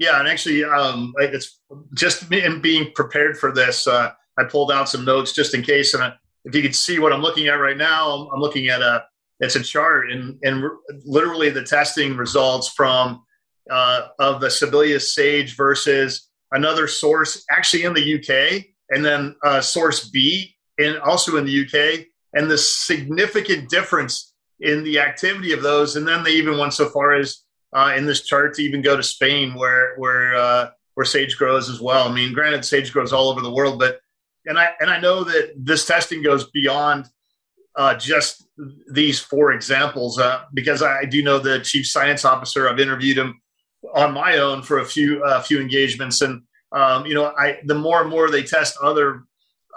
Yeah, 0.03 0.19
and 0.19 0.27
actually, 0.27 0.65
um, 0.65 1.15
it's 1.19 1.61
just 1.95 2.33
in 2.33 2.61
being 2.61 2.91
prepared 2.93 3.39
for 3.39 3.53
this. 3.53 3.87
Uh, 3.87 4.11
I 4.37 4.43
pulled 4.51 4.73
out 4.73 4.89
some 4.89 5.05
notes 5.05 5.31
just 5.33 5.55
in 5.55 5.63
case. 5.63 5.95
And 5.95 6.13
if 6.45 6.57
you 6.57 6.61
could 6.61 6.75
see 6.75 6.99
what 6.99 7.13
I'm 7.13 7.23
looking 7.23 7.47
at 7.47 7.61
right 7.61 7.77
now, 7.77 8.29
I'm 8.35 8.41
looking 8.41 8.67
at 8.67 8.81
a 8.81 9.05
it's 9.39 9.55
a 9.55 9.63
chart, 9.63 10.11
and 10.11 10.41
and 10.43 10.65
literally 11.05 11.51
the 11.51 11.63
testing 11.63 12.17
results 12.17 12.69
from 12.71 13.23
uh, 13.71 14.09
of 14.19 14.41
the 14.41 14.51
Sibelius 14.51 15.15
sage 15.15 15.57
versus 15.57 16.29
another 16.51 16.89
source, 16.89 17.45
actually 17.49 17.85
in 17.85 17.95
the 17.95 18.15
UK, 18.17 18.65
and 18.91 19.05
then 19.05 19.37
uh, 19.45 19.61
source 19.61 20.09
B, 20.09 20.57
and 20.81 20.99
also 20.99 21.37
in 21.37 21.47
the 21.47 21.65
UK, 21.65 22.07
and 22.35 22.51
the 22.51 22.59
significant 22.59 23.71
difference 23.71 24.35
in 24.59 24.83
the 24.83 24.99
activity 24.99 25.53
of 25.53 25.63
those. 25.63 25.95
And 25.95 26.09
then 26.09 26.25
they 26.25 26.33
even 26.33 26.59
went 26.59 26.75
so 26.75 26.89
far 26.89 27.15
as 27.15 27.45
uh, 27.73 27.95
in 27.97 28.07
this 28.07 28.23
chart 28.23 28.55
to 28.55 28.63
even 28.63 28.83
go 28.83 28.97
to 28.97 29.03
Spain, 29.03 29.55
where 29.55 29.95
where 29.97 30.35
uh, 30.35 30.71
where 30.95 31.07
sage 31.07 31.37
grows 31.37 31.69
as 31.69 31.81
well. 31.81 32.09
I 32.09 32.15
mean, 32.15 32.33
granted, 32.33 32.65
sage 32.65 32.93
grows 32.93 33.13
all 33.13 33.31
over 33.31 33.41
the 33.41 33.53
world, 33.53 33.79
but 33.79 34.01
and 34.47 34.59
I 34.59 34.71
and 34.81 34.91
I 34.91 35.01
know 35.01 35.25
that 35.25 35.53
this 35.57 35.87
testing 35.87 36.23
goes 36.23 36.51
beyond 36.51 37.09
uh, 37.77 37.95
just 37.95 38.47
these 38.91 39.19
four 39.19 39.53
examples 39.53 40.19
uh, 40.19 40.45
because 40.53 40.83
I 40.83 41.05
do 41.05 41.23
know 41.23 41.39
the 41.39 41.61
chief 41.61 41.87
science 41.87 42.25
officer. 42.25 42.69
I've 42.69 42.81
interviewed 42.81 43.19
him 43.19 43.41
on 43.95 44.13
my 44.13 44.37
own 44.37 44.63
for 44.63 44.79
a 44.79 44.85
few 44.85 45.25
a 45.25 45.41
few 45.43 45.61
engagements, 45.61 46.21
and 46.21 46.43
um, 46.73 47.07
you 47.07 47.15
know, 47.15 47.33
I 47.39 47.61
the 47.65 47.75
more 47.75 48.01
and 48.01 48.11
more 48.11 48.31
they 48.31 48.43
test 48.43 48.77
other 48.83 49.25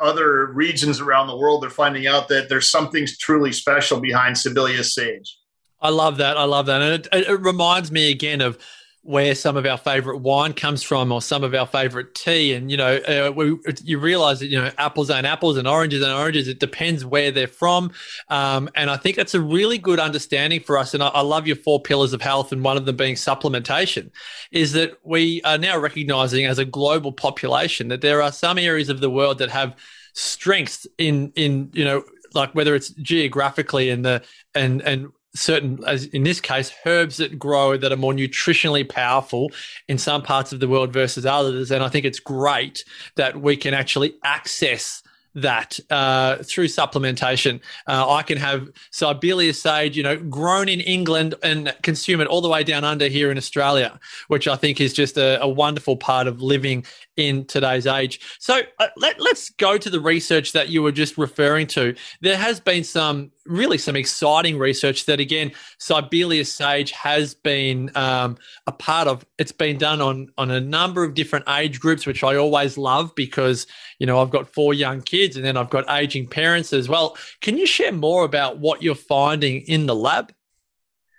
other 0.01 0.47
regions 0.47 0.99
around 0.99 1.27
the 1.27 1.37
world, 1.37 1.63
they're 1.63 1.69
finding 1.69 2.05
out 2.05 2.27
that 2.27 2.49
there's 2.49 2.69
something 2.69 3.07
truly 3.19 3.53
special 3.53 3.99
behind 3.99 4.37
Sibelius 4.37 4.93
sage. 4.93 5.37
I 5.85 5.89
love 5.89 6.17
that. 6.17 6.35
I 6.35 6.45
love 6.45 6.65
that. 6.65 6.81
And 6.81 7.05
it, 7.05 7.27
it, 7.27 7.39
reminds 7.41 7.91
me 7.91 8.09
again 8.09 8.41
of 8.41 8.57
where 9.03 9.35
some 9.35 9.55
of 9.55 9.67
our 9.67 9.77
favorite 9.77 10.17
wine 10.17 10.51
comes 10.51 10.81
from 10.81 11.11
or 11.11 11.21
some 11.21 11.43
of 11.43 11.53
our 11.53 11.67
favorite 11.67 12.15
tea. 12.15 12.53
And, 12.53 12.71
you 12.71 12.77
know, 12.77 12.95
uh, 12.95 13.31
we, 13.35 13.55
you 13.83 13.99
realize 13.99 14.39
that, 14.39 14.47
you 14.47 14.59
know, 14.59 14.71
apples 14.79 15.11
and 15.11 15.27
apples 15.27 15.57
and 15.57 15.67
oranges 15.67 16.01
and 16.01 16.11
oranges. 16.11 16.47
It 16.47 16.59
depends 16.59 17.05
where 17.05 17.29
they're 17.29 17.45
from. 17.45 17.91
Um, 18.29 18.67
and 18.73 18.89
I 18.89 18.97
think 18.97 19.15
that's 19.15 19.35
a 19.35 19.41
really 19.41 19.77
good 19.77 19.99
understanding 19.99 20.61
for 20.61 20.75
us. 20.75 20.95
And 20.95 21.03
I, 21.03 21.09
I, 21.09 21.21
love 21.21 21.45
your 21.45 21.55
four 21.55 21.79
pillars 21.79 22.13
of 22.13 22.21
health 22.23 22.51
and 22.51 22.63
one 22.63 22.77
of 22.77 22.87
them 22.87 22.95
being 22.95 23.13
supplementation 23.13 24.09
is 24.51 24.71
that 24.71 24.97
we 25.03 25.43
are 25.43 25.59
now 25.59 25.77
recognizing 25.77 26.47
as 26.47 26.57
a 26.57 26.65
global 26.65 27.11
population 27.11 27.89
that 27.89 28.01
there 28.01 28.23
are 28.23 28.31
some 28.31 28.57
areas 28.57 28.89
of 28.89 29.01
the 29.01 29.09
world 29.11 29.37
that 29.37 29.51
have 29.51 29.75
strengths 30.13 30.87
in, 30.97 31.31
in, 31.35 31.69
you 31.73 31.85
know, 31.85 32.03
like 32.33 32.55
whether 32.55 32.73
it's 32.73 32.89
geographically 32.89 33.91
and 33.91 34.03
the 34.03 34.23
and 34.53 34.81
and 34.81 35.11
certain, 35.35 35.83
as 35.85 36.05
in 36.05 36.23
this 36.23 36.41
case, 36.41 36.71
herbs 36.85 37.17
that 37.17 37.37
grow 37.37 37.77
that 37.77 37.91
are 37.91 37.97
more 37.97 38.13
nutritionally 38.13 38.87
powerful 38.87 39.51
in 39.87 39.97
some 39.97 40.23
parts 40.23 40.51
of 40.53 40.59
the 40.59 40.67
world 40.67 40.91
versus 40.91 41.25
others. 41.25 41.71
And 41.71 41.83
I 41.83 41.89
think 41.89 42.05
it's 42.05 42.19
great 42.19 42.83
that 43.15 43.41
we 43.41 43.57
can 43.57 43.73
actually 43.73 44.15
access 44.23 45.03
that 45.35 45.77
uh, 45.89 46.37
through 46.37 46.67
supplementation. 46.67 47.59
Uh, 47.87 48.09
I 48.09 48.23
can 48.23 48.37
have 48.37 48.69
Sibelius 48.91 49.61
sage, 49.61 49.97
you 49.97 50.03
know, 50.03 50.15
grown 50.15 50.69
in 50.69 50.79
England 50.79 51.35
and 51.43 51.75
consume 51.83 52.21
it 52.21 52.27
all 52.27 52.41
the 52.41 52.49
way 52.49 52.63
down 52.63 52.83
under 52.85 53.07
here 53.07 53.29
in 53.29 53.37
Australia, 53.37 53.99
which 54.29 54.47
I 54.47 54.55
think 54.55 54.79
is 54.79 54.93
just 54.93 55.17
a, 55.17 55.41
a 55.41 55.47
wonderful 55.47 55.97
part 55.97 56.27
of 56.27 56.41
living 56.41 56.85
in 57.17 57.45
today's 57.45 57.87
age. 57.87 58.19
So 58.39 58.61
uh, 58.79 58.87
let, 58.97 59.19
let's 59.19 59.49
go 59.49 59.77
to 59.77 59.89
the 59.89 59.99
research 59.99 60.51
that 60.51 60.69
you 60.69 60.81
were 60.83 60.91
just 60.91 61.17
referring 61.17 61.67
to. 61.67 61.95
There 62.21 62.37
has 62.37 62.59
been 62.59 62.83
some 62.83 63.31
really 63.45 63.77
some 63.77 63.95
exciting 63.95 64.57
research 64.57 65.05
that 65.05 65.19
again 65.19 65.51
Sibelius 65.77 66.51
sage 66.51 66.91
has 66.91 67.33
been 67.35 67.91
um, 67.95 68.37
a 68.67 68.71
part 68.71 69.07
of. 69.07 69.25
It's 69.37 69.51
been 69.51 69.77
done 69.77 70.01
on 70.01 70.29
on 70.37 70.51
a 70.51 70.59
number 70.59 71.03
of 71.03 71.13
different 71.13 71.47
age 71.49 71.79
groups, 71.79 72.05
which 72.05 72.23
I 72.23 72.35
always 72.35 72.77
love 72.77 73.13
because 73.15 73.67
you 73.99 74.07
know 74.07 74.21
I've 74.21 74.31
got 74.31 74.47
four 74.47 74.73
young 74.73 75.01
kids 75.01 75.35
and 75.35 75.45
then 75.45 75.57
I've 75.57 75.69
got 75.69 75.89
aging 75.89 76.27
parents 76.27 76.73
as 76.73 76.89
well. 76.89 77.17
Can 77.41 77.57
you 77.57 77.65
share 77.65 77.91
more 77.91 78.25
about 78.25 78.59
what 78.59 78.81
you're 78.81 78.95
finding 78.95 79.61
in 79.61 79.85
the 79.85 79.95
lab? 79.95 80.33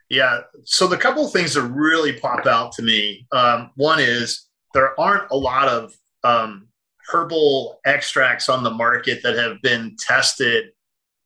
Yeah, 0.08 0.42
so 0.62 0.86
the 0.86 0.96
couple 0.96 1.26
of 1.26 1.32
things 1.32 1.54
that 1.54 1.62
really 1.62 2.12
pop 2.12 2.46
out 2.46 2.72
to 2.72 2.82
me. 2.82 3.26
Um, 3.32 3.70
one 3.74 3.98
is 3.98 4.46
there 4.76 4.98
aren't 5.00 5.30
a 5.30 5.36
lot 5.36 5.68
of 5.68 5.94
um, 6.22 6.68
herbal 7.08 7.80
extracts 7.86 8.50
on 8.50 8.62
the 8.62 8.70
market 8.70 9.22
that 9.22 9.34
have 9.34 9.62
been 9.62 9.96
tested 9.98 10.66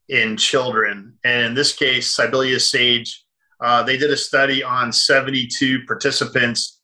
in 0.09 0.37
children. 0.37 1.19
And 1.25 1.47
in 1.47 1.54
this 1.54 1.73
case, 1.73 2.14
Sibelius 2.14 2.71
sage, 2.71 3.25
uh, 3.61 3.83
they 3.83 3.97
did 3.97 4.12
a 4.12 4.16
study 4.16 4.62
on 4.62 4.92
72 4.92 5.85
participants 5.85 6.80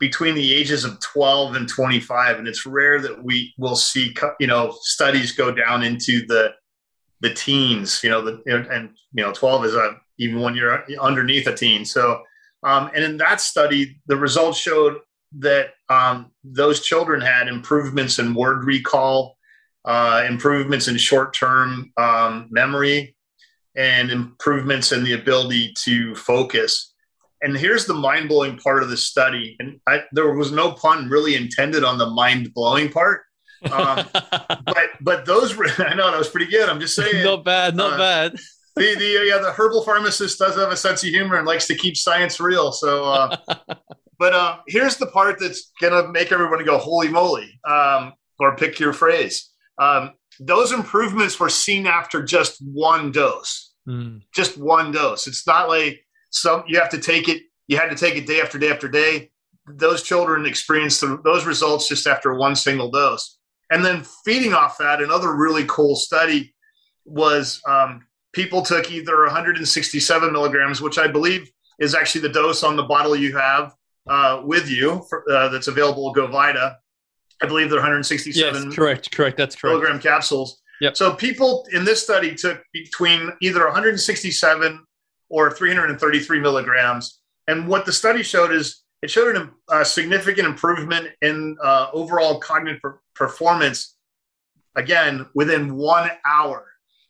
between 0.00 0.34
the 0.34 0.52
ages 0.52 0.84
of 0.84 0.98
12 0.98 1.54
and 1.54 1.68
25. 1.68 2.40
And 2.40 2.48
it's 2.48 2.66
rare 2.66 3.00
that 3.00 3.22
we 3.22 3.54
will 3.56 3.76
see, 3.76 4.12
you 4.40 4.48
know, 4.48 4.76
studies 4.80 5.30
go 5.30 5.52
down 5.52 5.84
into 5.84 6.26
the 6.26 6.52
the 7.20 7.34
teens, 7.34 8.00
you 8.04 8.10
know, 8.10 8.22
the, 8.22 8.40
and, 8.70 8.90
you 9.12 9.24
know, 9.24 9.32
12 9.32 9.64
is 9.64 9.74
a, 9.74 9.96
even 10.18 10.40
when 10.40 10.54
you're 10.54 10.84
underneath 11.00 11.48
a 11.48 11.54
teen. 11.54 11.84
So, 11.84 12.22
um, 12.62 12.92
and 12.94 13.02
in 13.02 13.16
that 13.16 13.40
study, 13.40 14.00
the 14.06 14.16
results 14.16 14.56
showed 14.56 14.98
that 15.38 15.70
um, 15.88 16.32
those 16.44 16.80
children 16.80 17.20
had 17.20 17.48
improvements 17.48 18.18
in 18.18 18.34
word 18.34 18.64
recall, 18.64 19.36
uh, 19.84 20.24
improvements 20.28 20.88
in 20.88 20.96
short 20.96 21.34
term 21.34 21.92
um, 21.96 22.48
memory, 22.50 23.16
and 23.74 24.10
improvements 24.10 24.92
in 24.92 25.04
the 25.04 25.12
ability 25.12 25.72
to 25.84 26.14
focus. 26.14 26.94
And 27.40 27.56
here's 27.56 27.86
the 27.86 27.94
mind 27.94 28.28
blowing 28.28 28.58
part 28.58 28.82
of 28.82 28.90
the 28.90 28.96
study. 28.96 29.56
And 29.60 29.80
I, 29.86 30.02
there 30.12 30.32
was 30.32 30.50
no 30.50 30.72
pun 30.72 31.08
really 31.08 31.36
intended 31.36 31.84
on 31.84 31.96
the 31.96 32.06
mind 32.06 32.52
blowing 32.52 32.90
part. 32.90 33.22
Um, 33.70 34.04
but 34.12 34.90
but 35.00 35.26
those 35.26 35.56
were 35.56 35.66
I 35.78 35.94
know 35.94 36.10
that 36.10 36.18
was 36.18 36.28
pretty 36.28 36.50
good. 36.50 36.68
I'm 36.68 36.80
just 36.80 36.94
saying, 36.96 37.24
not 37.24 37.44
bad, 37.44 37.76
not 37.76 37.94
uh, 37.94 37.98
bad. 37.98 38.32
The 38.76 38.94
the 38.94 39.26
yeah 39.26 39.38
the 39.38 39.52
herbal 39.52 39.82
pharmacist 39.82 40.38
does 40.38 40.56
have 40.56 40.70
a 40.70 40.76
sense 40.76 41.02
of 41.02 41.10
humor 41.10 41.36
and 41.36 41.46
likes 41.46 41.66
to 41.68 41.74
keep 41.74 41.96
science 41.96 42.40
real. 42.40 42.72
So, 42.72 43.04
uh, 43.04 43.36
but 44.18 44.34
uh, 44.34 44.58
here's 44.66 44.96
the 44.96 45.06
part 45.06 45.38
that's 45.38 45.72
gonna 45.80 46.08
make 46.08 46.32
everybody 46.32 46.64
go 46.64 46.78
holy 46.78 47.08
moly, 47.08 47.60
um, 47.66 48.12
or 48.38 48.56
pick 48.56 48.80
your 48.80 48.92
phrase. 48.92 49.50
Um, 49.78 50.12
those 50.40 50.72
improvements 50.72 51.38
were 51.38 51.48
seen 51.48 51.86
after 51.86 52.22
just 52.22 52.58
one 52.60 53.12
dose, 53.12 53.72
mm. 53.88 54.20
just 54.34 54.56
one 54.58 54.92
dose. 54.92 55.26
It's 55.26 55.46
not 55.46 55.68
like 55.68 56.04
some 56.30 56.64
you 56.66 56.78
have 56.78 56.90
to 56.90 56.98
take 56.98 57.28
it. 57.28 57.42
You 57.66 57.76
had 57.76 57.90
to 57.90 57.96
take 57.96 58.16
it 58.16 58.26
day 58.26 58.40
after 58.40 58.58
day 58.58 58.70
after 58.70 58.88
day. 58.88 59.30
Those 59.66 60.02
children 60.02 60.46
experienced 60.46 61.00
the, 61.00 61.20
those 61.24 61.44
results 61.44 61.88
just 61.88 62.06
after 62.06 62.34
one 62.34 62.56
single 62.56 62.90
dose. 62.90 63.38
And 63.70 63.84
then 63.84 64.02
feeding 64.24 64.54
off 64.54 64.78
that, 64.78 65.02
another 65.02 65.34
really 65.34 65.64
cool 65.66 65.94
study 65.94 66.54
was 67.04 67.60
um, 67.68 68.06
people 68.32 68.62
took 68.62 68.90
either 68.90 69.24
167 69.24 70.32
milligrams, 70.32 70.80
which 70.80 70.98
I 70.98 71.06
believe 71.06 71.50
is 71.78 71.94
actually 71.94 72.22
the 72.22 72.30
dose 72.30 72.62
on 72.62 72.76
the 72.76 72.82
bottle 72.82 73.14
you 73.14 73.36
have 73.36 73.74
uh, 74.08 74.42
with 74.44 74.68
you 74.68 75.04
for, 75.08 75.24
uh, 75.30 75.48
that's 75.48 75.68
available 75.68 76.14
GoVita, 76.14 76.76
I 77.42 77.46
believe 77.46 77.70
they're 77.70 77.78
167. 77.78 78.64
Yes, 78.64 78.74
correct, 78.74 79.10
correct. 79.12 79.36
That's 79.36 79.54
correct. 79.54 79.74
Milligram 79.74 80.00
capsules. 80.00 80.60
Yep. 80.80 80.96
So 80.96 81.14
people 81.14 81.66
in 81.72 81.84
this 81.84 82.02
study 82.02 82.34
took 82.34 82.62
between 82.72 83.30
either 83.40 83.64
167 83.64 84.84
or 85.28 85.50
333 85.50 86.40
milligrams, 86.40 87.20
and 87.46 87.68
what 87.68 87.84
the 87.84 87.92
study 87.92 88.22
showed 88.22 88.52
is 88.52 88.82
it 89.02 89.10
showed 89.10 89.50
a 89.70 89.84
significant 89.84 90.46
improvement 90.46 91.08
in 91.22 91.56
uh, 91.62 91.88
overall 91.92 92.38
cognitive 92.40 92.80
per- 92.80 93.00
performance. 93.14 93.94
Again, 94.76 95.26
within 95.34 95.74
one 95.74 96.08
hour. 96.24 96.66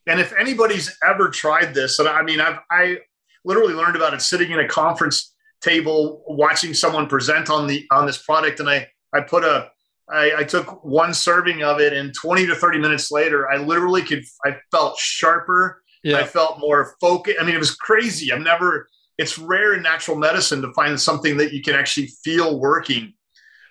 And 0.07 0.19
if 0.19 0.33
anybody's 0.39 0.97
ever 1.07 1.29
tried 1.29 1.75
this, 1.75 1.99
and 1.99 2.07
I 2.07 2.23
mean, 2.23 2.39
I've 2.39 2.59
I 2.71 2.97
literally 3.45 3.73
learned 3.73 3.95
about 3.95 4.13
it 4.13 4.21
sitting 4.21 4.51
in 4.51 4.59
a 4.59 4.67
conference 4.67 5.35
table 5.61 6.23
watching 6.27 6.73
someone 6.73 7.07
present 7.07 7.49
on 7.49 7.67
the 7.67 7.85
on 7.91 8.05
this 8.05 8.17
product, 8.17 8.59
and 8.59 8.69
I 8.69 8.87
I 9.13 9.21
put 9.21 9.43
a 9.43 9.71
I, 10.11 10.31
I, 10.39 10.43
took 10.43 10.83
one 10.83 11.13
serving 11.13 11.63
of 11.63 11.79
it, 11.79 11.93
and 11.93 12.13
20 12.13 12.47
to 12.47 12.55
30 12.55 12.79
minutes 12.79 13.11
later, 13.11 13.49
I 13.49 13.57
literally 13.57 14.01
could, 14.01 14.23
I 14.43 14.57
felt 14.71 14.97
sharper. 14.97 15.83
Yeah. 16.03 16.17
I 16.17 16.23
felt 16.23 16.59
more 16.59 16.95
focused. 16.99 17.37
I 17.39 17.45
mean, 17.45 17.55
it 17.55 17.59
was 17.59 17.75
crazy. 17.75 18.31
I've 18.31 18.41
never, 18.41 18.87
it's 19.17 19.37
rare 19.37 19.75
in 19.75 19.83
natural 19.83 20.17
medicine 20.17 20.61
to 20.61 20.73
find 20.73 20.99
something 20.99 21.37
that 21.37 21.53
you 21.53 21.61
can 21.61 21.75
actually 21.75 22.07
feel 22.23 22.59
working. 22.59 23.13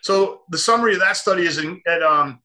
So 0.02 0.42
the 0.50 0.58
summary 0.58 0.92
of 0.92 1.00
that 1.00 1.16
study 1.16 1.44
is 1.44 1.58
in, 1.58 1.80
at, 1.86 2.02
um, 2.02 2.40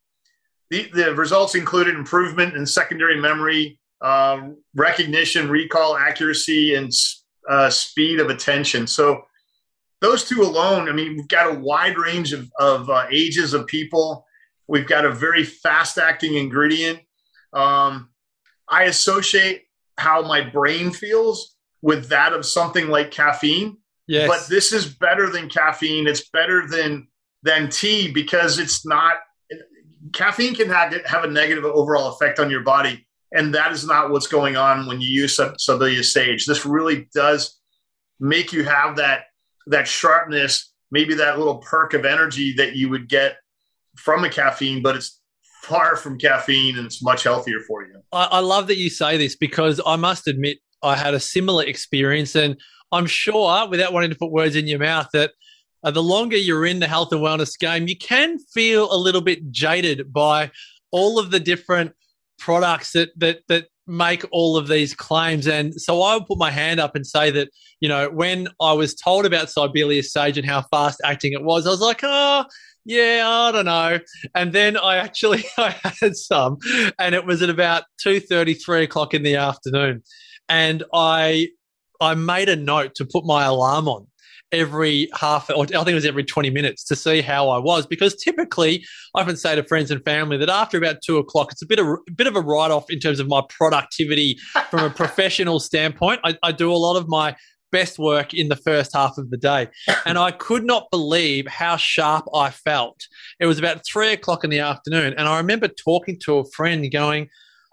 the, 0.69 0.89
the 0.93 1.13
results 1.13 1.53
included 1.53 1.95
improvement 1.95 2.55
in 2.55 2.65
secondary 2.65 3.19
memory, 3.19 3.79
uh, 4.01 4.49
recognition, 4.73 5.49
recall, 5.49 5.97
accuracy, 5.97 6.73
and 6.73 6.91
uh, 7.47 7.69
speed 7.69 8.19
of 8.19 8.29
attention. 8.29 8.87
So 8.87 9.23
those 10.03 10.25
two 10.25 10.41
alone, 10.41 10.89
I 10.89 10.91
mean, 10.91 11.15
we've 11.15 11.29
got 11.29 11.55
a 11.55 11.57
wide 11.57 11.97
range 11.97 12.33
of, 12.33 12.51
of 12.59 12.89
uh, 12.89 13.05
ages 13.09 13.53
of 13.53 13.67
people. 13.67 14.25
We've 14.67 14.85
got 14.85 15.05
a 15.05 15.11
very 15.11 15.45
fast 15.45 15.97
acting 15.97 16.35
ingredient. 16.35 16.99
Um, 17.53 18.09
I 18.67 18.83
associate 18.83 19.63
how 19.97 20.21
my 20.21 20.41
brain 20.41 20.91
feels 20.91 21.55
with 21.81 22.09
that 22.09 22.33
of 22.33 22.45
something 22.45 22.89
like 22.89 23.11
caffeine. 23.11 23.77
Yes. 24.05 24.27
But 24.27 24.49
this 24.49 24.73
is 24.73 24.93
better 24.93 25.29
than 25.29 25.47
caffeine. 25.47 26.07
It's 26.07 26.29
better 26.29 26.67
than 26.67 27.07
than 27.43 27.69
tea 27.69 28.11
because 28.11 28.59
it's 28.59 28.85
not 28.85 29.15
caffeine 30.11 30.53
can 30.53 30.69
have, 30.69 30.93
have 31.05 31.23
a 31.23 31.29
negative 31.29 31.63
overall 31.63 32.09
effect 32.09 32.39
on 32.39 32.49
your 32.49 32.61
body. 32.61 33.07
And 33.31 33.55
that 33.55 33.71
is 33.71 33.85
not 33.85 34.11
what's 34.11 34.27
going 34.27 34.57
on 34.57 34.85
when 34.85 34.99
you 34.99 35.09
use 35.09 35.39
Sibelius 35.57 36.11
sage. 36.11 36.45
This 36.45 36.65
really 36.65 37.07
does 37.13 37.57
make 38.19 38.51
you 38.51 38.63
have 38.63 38.97
that 38.97 39.25
that 39.67 39.87
sharpness, 39.87 40.71
maybe 40.91 41.15
that 41.15 41.37
little 41.37 41.57
perk 41.57 41.93
of 41.93 42.05
energy 42.05 42.53
that 42.57 42.75
you 42.75 42.89
would 42.89 43.07
get 43.09 43.37
from 43.95 44.23
a 44.23 44.29
caffeine, 44.29 44.81
but 44.81 44.95
it's 44.95 45.19
far 45.61 45.95
from 45.95 46.17
caffeine 46.17 46.77
and 46.77 46.85
it's 46.85 47.01
much 47.01 47.23
healthier 47.23 47.59
for 47.61 47.83
you. 47.83 48.01
I, 48.11 48.25
I 48.31 48.39
love 48.39 48.67
that 48.67 48.77
you 48.77 48.89
say 48.89 49.17
this 49.17 49.35
because 49.35 49.79
I 49.85 49.95
must 49.95 50.27
admit 50.27 50.57
I 50.81 50.95
had 50.95 51.13
a 51.13 51.19
similar 51.19 51.63
experience, 51.63 52.35
and 52.35 52.59
I'm 52.91 53.05
sure, 53.05 53.67
without 53.69 53.93
wanting 53.93 54.09
to 54.09 54.17
put 54.17 54.31
words 54.31 54.55
in 54.55 54.67
your 54.67 54.79
mouth, 54.79 55.07
that 55.13 55.31
uh, 55.83 55.91
the 55.91 56.03
longer 56.03 56.37
you're 56.37 56.65
in 56.65 56.79
the 56.79 56.87
health 56.87 57.11
and 57.11 57.21
wellness 57.21 57.57
game, 57.57 57.87
you 57.87 57.97
can 57.97 58.37
feel 58.37 58.93
a 58.93 58.97
little 58.97 59.21
bit 59.21 59.51
jaded 59.51 60.11
by 60.11 60.51
all 60.91 61.19
of 61.19 61.31
the 61.31 61.39
different 61.39 61.93
products 62.37 62.91
that 62.91 63.09
that 63.17 63.39
that 63.47 63.67
make 63.87 64.25
all 64.31 64.57
of 64.57 64.67
these 64.67 64.93
claims. 64.93 65.47
And 65.47 65.73
so 65.79 66.01
I 66.01 66.15
will 66.15 66.25
put 66.25 66.37
my 66.37 66.51
hand 66.51 66.79
up 66.79 66.95
and 66.95 67.05
say 67.05 67.31
that, 67.31 67.49
you 67.79 67.89
know, 67.89 68.09
when 68.09 68.47
I 68.61 68.73
was 68.73 68.95
told 68.95 69.25
about 69.25 69.49
Sibelius 69.49 70.11
Sage 70.11 70.37
and 70.37 70.47
how 70.47 70.61
fast 70.71 71.01
acting 71.03 71.33
it 71.33 71.43
was, 71.43 71.67
I 71.67 71.71
was 71.71 71.81
like, 71.81 72.01
oh, 72.03 72.45
yeah, 72.85 73.23
I 73.25 73.51
don't 73.51 73.65
know. 73.65 73.99
And 74.35 74.53
then 74.53 74.77
I 74.77 74.97
actually 74.97 75.45
I 75.57 75.75
had 75.83 76.15
some, 76.15 76.57
and 76.99 77.15
it 77.15 77.25
was 77.25 77.41
at 77.41 77.49
about 77.49 77.83
two 78.01 78.19
thirty, 78.19 78.53
three 78.53 78.83
o'clock 78.83 79.13
in 79.13 79.23
the 79.23 79.35
afternoon. 79.35 80.03
And 80.49 80.83
I 80.93 81.49
I 82.01 82.15
made 82.15 82.49
a 82.49 82.55
note 82.55 82.95
to 82.95 83.05
put 83.05 83.25
my 83.25 83.45
alarm 83.45 83.87
on 83.87 84.07
every 84.53 85.09
half, 85.19 85.49
or 85.49 85.63
I 85.63 85.65
think 85.65 85.89
it 85.89 85.93
was 85.95 86.05
every 86.05 86.23
20 86.23 86.49
minutes 86.49 86.83
to 86.85 86.95
see 86.95 87.21
how 87.21 87.49
I 87.49 87.57
was. 87.57 87.85
Because 87.85 88.15
typically, 88.15 88.85
I 89.15 89.21
often 89.21 89.35
say 89.35 89.55
to 89.55 89.63
friends 89.63 89.91
and 89.91 90.03
family 90.03 90.37
that 90.37 90.49
after 90.49 90.77
about 90.77 90.97
two 91.05 91.17
o'clock, 91.17 91.51
it's 91.51 91.61
a 91.61 91.67
bit 91.67 91.79
of 91.79 91.87
a 91.87 92.11
bit 92.15 92.27
of 92.27 92.35
a 92.35 92.41
write 92.41 92.71
off 92.71 92.89
in 92.89 92.99
terms 92.99 93.19
of 93.19 93.27
my 93.27 93.41
productivity 93.49 94.37
from 94.69 94.83
a 94.83 94.89
professional 94.95 95.59
standpoint. 95.59 96.21
I, 96.23 96.37
I 96.43 96.51
do 96.51 96.71
a 96.71 96.75
lot 96.75 96.95
of 96.95 97.09
my 97.09 97.35
best 97.73 97.97
work 97.97 98.33
in 98.33 98.47
the 98.49 98.55
first 98.55 98.93
half 98.93 99.17
of 99.17 99.29
the 99.31 99.37
day. 99.37 99.67
And 100.05 100.17
I 100.17 100.31
could 100.31 100.63
not 100.65 100.91
believe 100.91 101.47
how 101.47 101.77
sharp 101.77 102.25
I 102.35 102.49
felt. 102.49 103.07
It 103.39 103.45
was 103.45 103.57
about 103.57 103.81
three 103.85 104.11
o'clock 104.11 104.43
in 104.43 104.49
the 104.49 104.59
afternoon. 104.59 105.15
And 105.17 105.27
I 105.27 105.37
remember 105.37 105.69
talking 105.69 106.19
to 106.25 106.39
a 106.39 106.45
friend 106.51 106.91
going, 106.91 107.29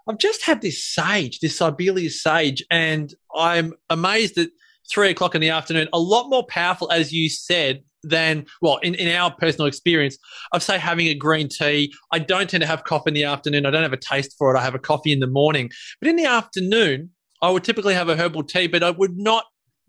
I've 0.07 0.17
just 0.17 0.43
had 0.43 0.61
this 0.61 0.83
sage, 0.83 1.39
this 1.39 1.57
Sibelius 1.57 2.23
sage, 2.23 2.63
and 2.71 3.13
I'm 3.35 3.73
amazed 3.89 4.35
that 4.35 4.49
three 4.91 5.09
o'clock 5.09 5.35
in 5.35 5.41
the 5.41 5.49
afternoon, 5.49 5.87
a 5.93 5.99
lot 5.99 6.29
more 6.29 6.45
powerful, 6.47 6.91
as 6.91 7.11
you 7.13 7.29
said, 7.29 7.83
than, 8.03 8.45
well, 8.61 8.77
in, 8.77 8.95
in 8.95 9.15
our 9.15 9.31
personal 9.31 9.67
experience 9.67 10.17
of, 10.53 10.63
say, 10.63 10.77
having 10.77 11.07
a 11.07 11.13
green 11.13 11.47
tea. 11.47 11.93
I 12.11 12.19
don't 12.19 12.49
tend 12.49 12.61
to 12.61 12.67
have 12.67 12.83
coffee 12.83 13.09
in 13.09 13.13
the 13.13 13.25
afternoon. 13.25 13.65
I 13.65 13.71
don't 13.71 13.83
have 13.83 13.93
a 13.93 13.97
taste 13.97 14.35
for 14.37 14.53
it. 14.53 14.59
I 14.59 14.63
have 14.63 14.75
a 14.75 14.79
coffee 14.79 15.11
in 15.11 15.19
the 15.19 15.27
morning. 15.27 15.69
But 15.99 16.09
in 16.09 16.15
the 16.15 16.25
afternoon, 16.25 17.11
I 17.41 17.49
would 17.49 17.63
typically 17.63 17.93
have 17.93 18.09
a 18.09 18.15
herbal 18.15 18.43
tea, 18.43 18.67
but 18.67 18.83
I 18.83 18.91
would 18.91 19.17
not 19.17 19.45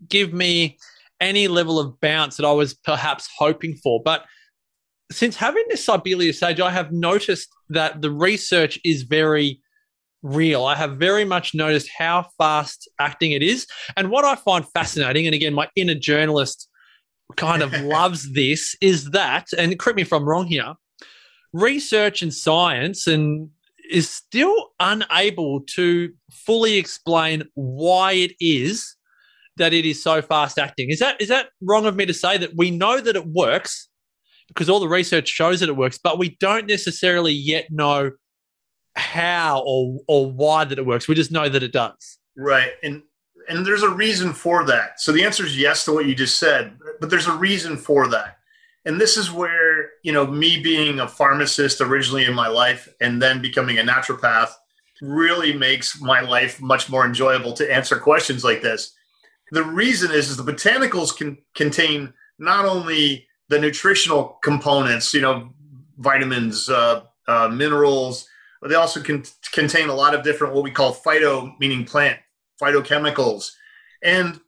give 0.07 0.33
me 0.33 0.77
any 1.19 1.47
level 1.47 1.79
of 1.79 1.99
bounce 2.01 2.37
that 2.37 2.45
I 2.45 2.51
was 2.51 2.73
perhaps 2.73 3.27
hoping 3.37 3.75
for. 3.75 4.01
But 4.03 4.25
since 5.11 5.35
having 5.35 5.63
this 5.69 5.85
Sibelius 5.85 6.39
sage, 6.39 6.59
I 6.59 6.71
have 6.71 6.91
noticed 6.91 7.49
that 7.69 8.01
the 8.01 8.11
research 8.11 8.79
is 8.83 9.03
very 9.03 9.61
real. 10.23 10.65
I 10.65 10.75
have 10.75 10.97
very 10.97 11.25
much 11.25 11.53
noticed 11.53 11.89
how 11.95 12.27
fast 12.37 12.89
acting 12.99 13.33
it 13.33 13.43
is. 13.43 13.67
And 13.95 14.09
what 14.09 14.25
I 14.25 14.35
find 14.35 14.65
fascinating, 14.73 15.27
and 15.27 15.35
again, 15.35 15.53
my 15.53 15.69
inner 15.75 15.95
journalist 15.95 16.67
kind 17.35 17.61
of 17.61 17.71
loves 17.81 18.33
this, 18.33 18.75
is 18.81 19.11
that, 19.11 19.47
and 19.57 19.77
correct 19.77 19.97
me 19.97 20.01
if 20.01 20.13
I'm 20.13 20.27
wrong 20.27 20.47
here, 20.47 20.73
research 21.51 22.21
and 22.21 22.33
science 22.33 23.05
and 23.05 23.49
is 23.91 24.09
still 24.09 24.71
unable 24.79 25.61
to 25.61 26.11
fully 26.31 26.77
explain 26.77 27.43
why 27.53 28.13
it 28.13 28.31
is 28.39 28.95
that 29.57 29.73
it 29.73 29.85
is 29.85 30.01
so 30.01 30.21
fast 30.21 30.57
acting. 30.57 30.89
Is 30.89 30.99
that 30.99 31.21
is 31.21 31.27
that 31.27 31.49
wrong 31.61 31.85
of 31.85 31.95
me 31.95 32.05
to 32.05 32.13
say 32.13 32.37
that 32.37 32.55
we 32.57 32.71
know 32.71 32.99
that 32.99 33.15
it 33.15 33.27
works 33.27 33.89
because 34.47 34.69
all 34.69 34.79
the 34.79 34.87
research 34.87 35.27
shows 35.27 35.59
that 35.59 35.69
it 35.69 35.77
works, 35.77 35.99
but 36.01 36.17
we 36.17 36.35
don't 36.39 36.65
necessarily 36.65 37.33
yet 37.33 37.67
know 37.69 38.11
how 38.95 39.63
or 39.65 39.99
or 40.07 40.31
why 40.31 40.65
that 40.65 40.77
it 40.77 40.85
works. 40.85 41.07
We 41.07 41.15
just 41.15 41.31
know 41.31 41.49
that 41.49 41.63
it 41.63 41.71
does. 41.71 42.19
Right. 42.37 42.71
And 42.83 43.03
and 43.49 43.65
there's 43.65 43.83
a 43.83 43.89
reason 43.89 44.33
for 44.33 44.65
that. 44.65 44.99
So 44.99 45.11
the 45.11 45.23
answer 45.23 45.45
is 45.45 45.57
yes 45.57 45.85
to 45.85 45.93
what 45.93 46.05
you 46.05 46.15
just 46.15 46.37
said, 46.37 46.77
but 46.99 47.09
there's 47.09 47.27
a 47.27 47.35
reason 47.35 47.77
for 47.77 48.07
that. 48.07 48.37
And 48.85 48.99
this 48.99 49.17
is 49.17 49.31
where, 49.31 49.91
you 50.03 50.11
know, 50.11 50.27
me 50.27 50.61
being 50.61 50.99
a 50.99 51.07
pharmacist 51.07 51.81
originally 51.81 52.25
in 52.25 52.33
my 52.33 52.47
life 52.47 52.87
and 52.99 53.21
then 53.21 53.41
becoming 53.41 53.79
a 53.79 53.83
naturopath 53.83 54.49
really 55.01 55.53
makes 55.53 56.01
my 56.01 56.21
life 56.21 56.61
much 56.61 56.89
more 56.89 57.05
enjoyable 57.05 57.53
to 57.53 57.73
answer 57.73 57.97
questions 57.97 58.43
like 58.43 58.61
this. 58.61 58.93
The 59.51 59.63
reason 59.63 60.11
is, 60.11 60.29
is 60.29 60.37
the 60.37 60.51
botanicals 60.51 61.15
can 61.15 61.37
contain 61.55 62.13
not 62.39 62.65
only 62.65 63.27
the 63.49 63.59
nutritional 63.59 64.39
components, 64.43 65.13
you 65.13 65.21
know, 65.21 65.49
vitamins, 65.97 66.69
uh, 66.69 67.03
uh, 67.27 67.49
minerals, 67.49 68.27
but 68.63 68.69
they 68.69 68.75
also 68.75 69.01
can 69.01 69.25
contain 69.51 69.89
a 69.89 69.93
lot 69.93 70.15
of 70.15 70.23
different 70.23 70.53
what 70.53 70.63
we 70.63 70.71
call 70.71 70.95
phyto, 70.95 71.53
meaning 71.59 71.83
plant 71.83 72.17
phytochemicals, 72.61 73.51
and 74.01 74.39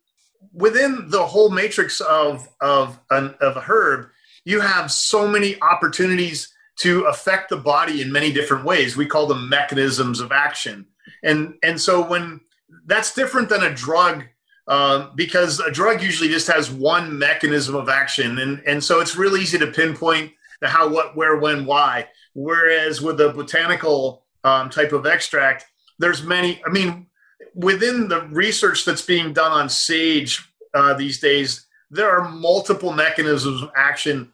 within 0.53 1.09
the 1.09 1.25
whole 1.25 1.49
matrix 1.49 1.99
of 1.99 2.47
of 2.61 2.97
an, 3.11 3.35
of 3.41 3.57
a 3.57 3.61
herb, 3.61 4.07
you 4.45 4.61
have 4.61 4.89
so 4.89 5.27
many 5.27 5.61
opportunities 5.61 6.53
to 6.77 7.03
affect 7.03 7.49
the 7.49 7.57
body 7.57 8.01
in 8.01 8.09
many 8.09 8.31
different 8.31 8.63
ways. 8.63 8.95
We 8.95 9.05
call 9.05 9.27
them 9.27 9.49
mechanisms 9.49 10.21
of 10.21 10.31
action, 10.31 10.85
and 11.21 11.55
and 11.61 11.79
so 11.79 12.01
when 12.01 12.39
that's 12.85 13.13
different 13.13 13.49
than 13.49 13.63
a 13.63 13.73
drug 13.73 14.23
uh, 14.69 15.09
because 15.15 15.59
a 15.59 15.71
drug 15.71 16.01
usually 16.01 16.29
just 16.29 16.47
has 16.47 16.71
one 16.71 17.19
mechanism 17.19 17.75
of 17.75 17.89
action, 17.89 18.39
and 18.39 18.63
and 18.65 18.81
so 18.81 19.01
it's 19.01 19.17
real 19.17 19.35
easy 19.35 19.57
to 19.57 19.67
pinpoint 19.67 20.31
the 20.61 20.67
how, 20.67 20.87
what, 20.87 21.15
where, 21.15 21.37
when, 21.37 21.65
why. 21.65 22.07
Whereas 22.35 23.01
with 23.01 23.17
the 23.17 23.29
botanical 23.29 24.25
um, 24.43 24.69
type 24.69 24.91
of 24.91 25.05
extract, 25.05 25.65
there's 25.97 26.21
many. 26.21 26.61
I 26.65 26.69
mean, 26.69 27.07
within 27.55 28.09
the 28.09 28.23
research 28.23 28.83
that's 28.83 29.01
being 29.01 29.31
done 29.31 29.53
on 29.53 29.69
sage 29.69 30.47
uh, 30.73 30.93
these 30.93 31.19
days, 31.21 31.65
there 31.89 32.09
are 32.09 32.29
multiple 32.29 32.91
mechanisms 32.91 33.63
of 33.63 33.71
action 33.75 34.33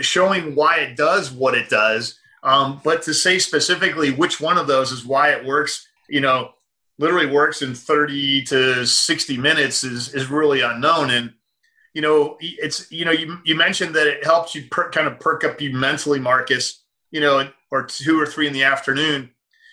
showing 0.00 0.54
why 0.54 0.78
it 0.78 0.96
does 0.96 1.32
what 1.32 1.54
it 1.54 1.68
does. 1.68 2.18
Um, 2.44 2.80
but 2.84 3.02
to 3.02 3.14
say 3.14 3.38
specifically 3.38 4.12
which 4.12 4.40
one 4.40 4.56
of 4.56 4.68
those 4.68 4.92
is 4.92 5.04
why 5.04 5.30
it 5.30 5.44
works, 5.44 5.86
you 6.08 6.20
know, 6.20 6.52
literally 6.98 7.26
works 7.26 7.62
in 7.62 7.74
30 7.74 8.42
to 8.44 8.86
60 8.86 9.36
minutes 9.36 9.82
is 9.82 10.14
is 10.14 10.30
really 10.30 10.60
unknown. 10.60 11.10
And 11.10 11.32
you 11.92 12.02
know, 12.02 12.36
it's 12.40 12.90
you 12.92 13.04
know, 13.04 13.10
you 13.10 13.38
you 13.44 13.56
mentioned 13.56 13.96
that 13.96 14.06
it 14.06 14.24
helps 14.24 14.54
you 14.54 14.62
per, 14.70 14.90
kind 14.90 15.08
of 15.08 15.18
perk 15.18 15.42
up 15.42 15.60
you 15.60 15.72
mentally, 15.72 16.20
Marcus 16.20 16.81
you 17.12 17.20
know, 17.20 17.48
or 17.70 17.84
two 17.84 18.20
or 18.20 18.26
three 18.26 18.48
in 18.48 18.52
the 18.52 18.64
afternoon. 18.64 19.30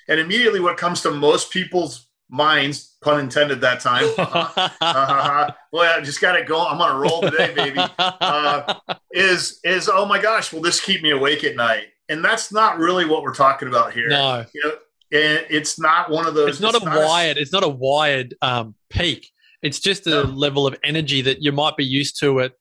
And 0.07 0.19
immediately 0.19 0.59
what 0.59 0.77
comes 0.77 1.01
to 1.01 1.11
most 1.11 1.51
people's 1.51 2.07
minds, 2.29 2.97
pun 3.01 3.19
intended 3.19 3.61
that 3.61 3.79
time, 3.79 4.05
uh, 4.17 4.69
uh, 4.81 5.51
boy, 5.71 5.85
I 5.85 6.01
just 6.01 6.21
got 6.21 6.35
it 6.35 6.47
going. 6.47 6.67
I'm 6.69 6.81
on 6.81 6.95
a 6.95 6.99
roll 6.99 7.21
today, 7.21 7.53
baby. 7.53 7.79
Uh, 7.97 8.75
is, 9.11 9.59
is, 9.63 9.89
oh 9.91 10.05
my 10.05 10.21
gosh, 10.21 10.53
will 10.53 10.61
this 10.61 10.79
keep 10.79 11.01
me 11.01 11.11
awake 11.11 11.43
at 11.43 11.55
night? 11.55 11.87
And 12.09 12.23
that's 12.23 12.51
not 12.51 12.77
really 12.77 13.05
what 13.05 13.23
we're 13.23 13.33
talking 13.33 13.67
about 13.67 13.93
here. 13.93 14.09
No. 14.09 14.45
You 14.53 14.61
know, 14.63 14.71
and 15.11 15.45
it's 15.49 15.79
not 15.79 16.09
one 16.09 16.27
of 16.27 16.35
those. 16.35 16.49
It's 16.49 16.59
not 16.59 16.75
it's 16.75 16.83
a 16.83 16.89
not 16.89 17.07
wired. 17.07 17.37
A, 17.37 17.41
it's 17.41 17.53
not 17.53 17.63
a 17.63 17.69
wired 17.69 18.35
um, 18.41 18.75
peak. 18.89 19.29
It's 19.61 19.79
just 19.79 20.07
a 20.07 20.09
no. 20.09 20.21
level 20.23 20.67
of 20.67 20.77
energy 20.83 21.21
that 21.21 21.41
you 21.41 21.51
might 21.51 21.77
be 21.77 21.85
used 21.85 22.19
to 22.21 22.41
at 22.41 22.53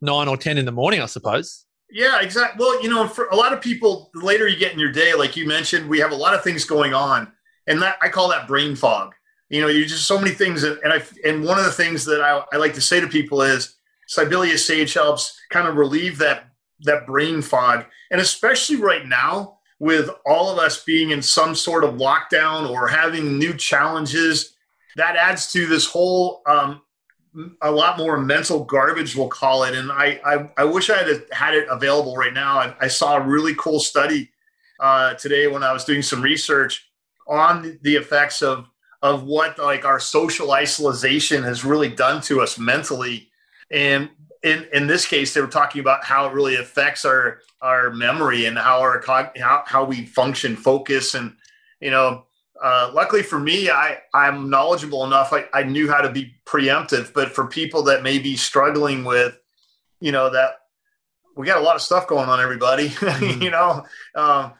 nine 0.00 0.28
or 0.28 0.36
ten 0.36 0.58
in 0.58 0.64
the 0.64 0.72
morning, 0.72 1.00
I 1.00 1.06
suppose. 1.06 1.63
Yeah, 1.94 2.20
exactly. 2.20 2.58
Well, 2.58 2.82
you 2.82 2.90
know, 2.90 3.06
for 3.06 3.26
a 3.28 3.36
lot 3.36 3.52
of 3.52 3.60
people, 3.60 4.10
the 4.14 4.24
later 4.24 4.48
you 4.48 4.56
get 4.56 4.72
in 4.72 4.80
your 4.80 4.90
day, 4.90 5.14
like 5.14 5.36
you 5.36 5.46
mentioned, 5.46 5.88
we 5.88 6.00
have 6.00 6.10
a 6.10 6.16
lot 6.16 6.34
of 6.34 6.42
things 6.42 6.64
going 6.64 6.92
on, 6.92 7.30
and 7.68 7.80
that 7.82 7.96
I 8.02 8.08
call 8.08 8.28
that 8.30 8.48
brain 8.48 8.74
fog. 8.74 9.14
You 9.48 9.60
know, 9.60 9.68
you 9.68 9.86
just 9.86 10.08
so 10.08 10.18
many 10.18 10.32
things, 10.32 10.62
that, 10.62 10.80
and 10.82 10.92
I 10.92 11.00
and 11.24 11.44
one 11.44 11.56
of 11.56 11.64
the 11.64 11.70
things 11.70 12.04
that 12.06 12.20
I, 12.20 12.42
I 12.52 12.56
like 12.56 12.74
to 12.74 12.80
say 12.80 12.98
to 13.00 13.06
people 13.06 13.42
is 13.42 13.76
Sibelius 14.08 14.66
Sage 14.66 14.92
helps 14.92 15.38
kind 15.50 15.68
of 15.68 15.76
relieve 15.76 16.18
that 16.18 16.48
that 16.80 17.06
brain 17.06 17.40
fog, 17.40 17.84
and 18.10 18.20
especially 18.20 18.74
right 18.76 19.06
now 19.06 19.58
with 19.78 20.10
all 20.26 20.50
of 20.50 20.58
us 20.58 20.82
being 20.82 21.10
in 21.10 21.22
some 21.22 21.54
sort 21.54 21.84
of 21.84 21.94
lockdown 21.94 22.68
or 22.68 22.88
having 22.88 23.38
new 23.38 23.54
challenges, 23.54 24.56
that 24.96 25.14
adds 25.14 25.52
to 25.52 25.68
this 25.68 25.86
whole 25.86 26.42
um, 26.46 26.80
a 27.62 27.70
lot 27.70 27.98
more 27.98 28.18
mental 28.18 28.64
garbage, 28.64 29.16
we'll 29.16 29.28
call 29.28 29.64
it. 29.64 29.74
And 29.74 29.90
I, 29.90 30.20
I, 30.24 30.50
I 30.58 30.64
wish 30.64 30.90
I 30.90 30.98
had 30.98 31.24
had 31.32 31.54
it 31.54 31.66
available 31.68 32.16
right 32.16 32.32
now. 32.32 32.58
I, 32.58 32.74
I 32.80 32.88
saw 32.88 33.16
a 33.16 33.20
really 33.20 33.54
cool 33.56 33.80
study 33.80 34.30
uh, 34.80 35.14
today 35.14 35.46
when 35.46 35.62
I 35.62 35.72
was 35.72 35.84
doing 35.84 36.02
some 36.02 36.22
research 36.22 36.88
on 37.26 37.78
the 37.82 37.96
effects 37.96 38.42
of 38.42 38.68
of 39.02 39.24
what 39.24 39.58
like 39.58 39.84
our 39.84 40.00
social 40.00 40.52
isolation 40.52 41.42
has 41.42 41.64
really 41.64 41.90
done 41.90 42.22
to 42.22 42.40
us 42.40 42.58
mentally. 42.58 43.28
And 43.70 44.10
in 44.42 44.66
in 44.72 44.86
this 44.86 45.06
case, 45.06 45.34
they 45.34 45.40
were 45.40 45.46
talking 45.46 45.80
about 45.80 46.04
how 46.04 46.26
it 46.26 46.32
really 46.32 46.56
affects 46.56 47.04
our 47.04 47.40
our 47.60 47.90
memory 47.90 48.46
and 48.46 48.58
how 48.58 48.80
our 48.80 49.02
how, 49.06 49.64
how 49.66 49.84
we 49.84 50.06
function, 50.06 50.56
focus, 50.56 51.14
and 51.14 51.36
you 51.80 51.90
know 51.90 52.26
uh, 52.64 52.90
luckily 52.94 53.22
for 53.22 53.38
me, 53.38 53.68
I, 53.68 53.98
I'm 54.14 54.48
knowledgeable 54.48 55.04
enough. 55.04 55.34
I, 55.34 55.44
I 55.52 55.64
knew 55.64 55.86
how 55.86 56.00
to 56.00 56.10
be 56.10 56.34
preemptive, 56.46 57.12
but 57.12 57.30
for 57.30 57.46
people 57.46 57.82
that 57.84 58.02
may 58.02 58.18
be 58.18 58.36
struggling 58.36 59.04
with, 59.04 59.38
you 60.00 60.10
know, 60.10 60.30
that 60.30 60.52
we 61.36 61.46
got 61.46 61.58
a 61.58 61.60
lot 61.60 61.76
of 61.76 61.82
stuff 61.82 62.06
going 62.06 62.26
on, 62.26 62.40
everybody, 62.40 62.88
mm-hmm. 62.88 63.42
you 63.42 63.50
know, 63.50 63.84
um, 64.14 64.54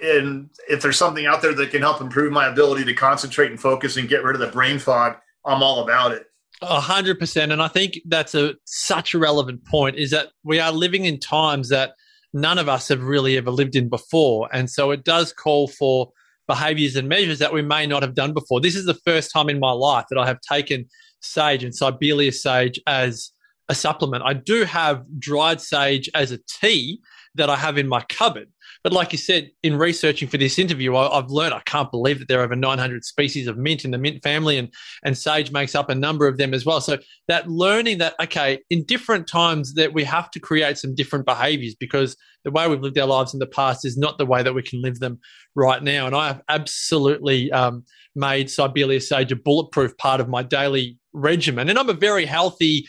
and 0.00 0.50
if 0.68 0.82
there's 0.82 0.96
something 0.96 1.26
out 1.26 1.42
there 1.42 1.52
that 1.52 1.72
can 1.72 1.82
help 1.82 2.00
improve 2.00 2.32
my 2.32 2.46
ability 2.46 2.84
to 2.84 2.94
concentrate 2.94 3.50
and 3.50 3.58
focus 3.58 3.96
and 3.96 4.08
get 4.08 4.22
rid 4.22 4.36
of 4.36 4.40
the 4.40 4.52
brain 4.52 4.78
fog, 4.78 5.16
I'm 5.44 5.64
all 5.64 5.82
about 5.82 6.12
it. 6.12 6.26
A 6.62 6.80
hundred 6.80 7.18
percent. 7.18 7.50
And 7.50 7.60
I 7.60 7.66
think 7.66 7.98
that's 8.04 8.36
a 8.36 8.54
such 8.66 9.14
a 9.14 9.18
relevant 9.18 9.64
point 9.66 9.96
is 9.96 10.12
that 10.12 10.28
we 10.44 10.60
are 10.60 10.70
living 10.70 11.06
in 11.06 11.18
times 11.18 11.70
that 11.70 11.94
none 12.32 12.58
of 12.58 12.68
us 12.68 12.86
have 12.86 13.02
really 13.02 13.36
ever 13.36 13.50
lived 13.50 13.74
in 13.74 13.88
before. 13.88 14.48
And 14.52 14.70
so 14.70 14.92
it 14.92 15.02
does 15.02 15.32
call 15.32 15.66
for 15.66 16.12
behaviors 16.46 16.96
and 16.96 17.08
measures 17.08 17.38
that 17.38 17.52
we 17.52 17.62
may 17.62 17.86
not 17.86 18.02
have 18.02 18.14
done 18.14 18.32
before. 18.32 18.60
This 18.60 18.76
is 18.76 18.86
the 18.86 18.98
first 19.06 19.32
time 19.32 19.48
in 19.48 19.58
my 19.58 19.72
life 19.72 20.06
that 20.10 20.18
I 20.18 20.26
have 20.26 20.40
taken 20.40 20.86
sage 21.20 21.64
and 21.64 21.74
Sibelius 21.74 22.42
sage 22.42 22.80
as 22.86 23.30
a 23.68 23.74
supplement. 23.74 24.24
I 24.24 24.34
do 24.34 24.64
have 24.64 25.04
dried 25.18 25.60
sage 25.60 26.10
as 26.14 26.32
a 26.32 26.38
tea 26.60 27.00
that 27.34 27.50
I 27.50 27.56
have 27.56 27.78
in 27.78 27.88
my 27.88 28.02
cupboard. 28.08 28.48
But 28.84 28.92
like 28.92 29.12
you 29.12 29.18
said, 29.18 29.50
in 29.62 29.78
researching 29.78 30.28
for 30.28 30.36
this 30.36 30.58
interview, 30.58 30.94
I, 30.94 31.16
have 31.16 31.30
learned 31.30 31.54
I 31.54 31.60
can't 31.60 31.90
believe 31.90 32.18
that 32.18 32.28
there 32.28 32.40
are 32.40 32.44
over 32.44 32.54
900 32.54 33.02
species 33.02 33.46
of 33.46 33.56
mint 33.56 33.82
in 33.84 33.90
the 33.90 33.98
mint 33.98 34.22
family, 34.22 34.58
and 34.58 34.68
and 35.02 35.16
sage 35.16 35.50
makes 35.50 35.74
up 35.74 35.88
a 35.88 35.94
number 35.94 36.28
of 36.28 36.36
them 36.36 36.52
as 36.52 36.66
well. 36.66 36.82
So 36.82 36.98
that 37.26 37.48
learning 37.50 37.98
that 37.98 38.14
okay, 38.20 38.60
in 38.68 38.84
different 38.84 39.26
times 39.26 39.72
that 39.74 39.94
we 39.94 40.04
have 40.04 40.30
to 40.32 40.38
create 40.38 40.76
some 40.76 40.94
different 40.94 41.24
behaviors 41.24 41.74
because 41.74 42.14
the 42.44 42.50
way 42.50 42.68
we've 42.68 42.82
lived 42.82 42.98
our 42.98 43.06
lives 43.06 43.32
in 43.32 43.40
the 43.40 43.46
past 43.46 43.86
is 43.86 43.96
not 43.96 44.18
the 44.18 44.26
way 44.26 44.42
that 44.42 44.52
we 44.52 44.62
can 44.62 44.82
live 44.82 45.00
them 45.00 45.18
right 45.54 45.82
now. 45.82 46.06
And 46.06 46.14
I 46.14 46.26
have 46.26 46.42
absolutely 46.50 47.50
um, 47.52 47.84
made 48.14 48.50
Sibelius 48.50 49.08
sage 49.08 49.32
a 49.32 49.36
bulletproof 49.36 49.96
part 49.96 50.20
of 50.20 50.28
my 50.28 50.42
daily 50.42 50.98
regimen. 51.14 51.70
And 51.70 51.78
I'm 51.78 51.88
a 51.88 51.94
very 51.94 52.26
healthy 52.26 52.86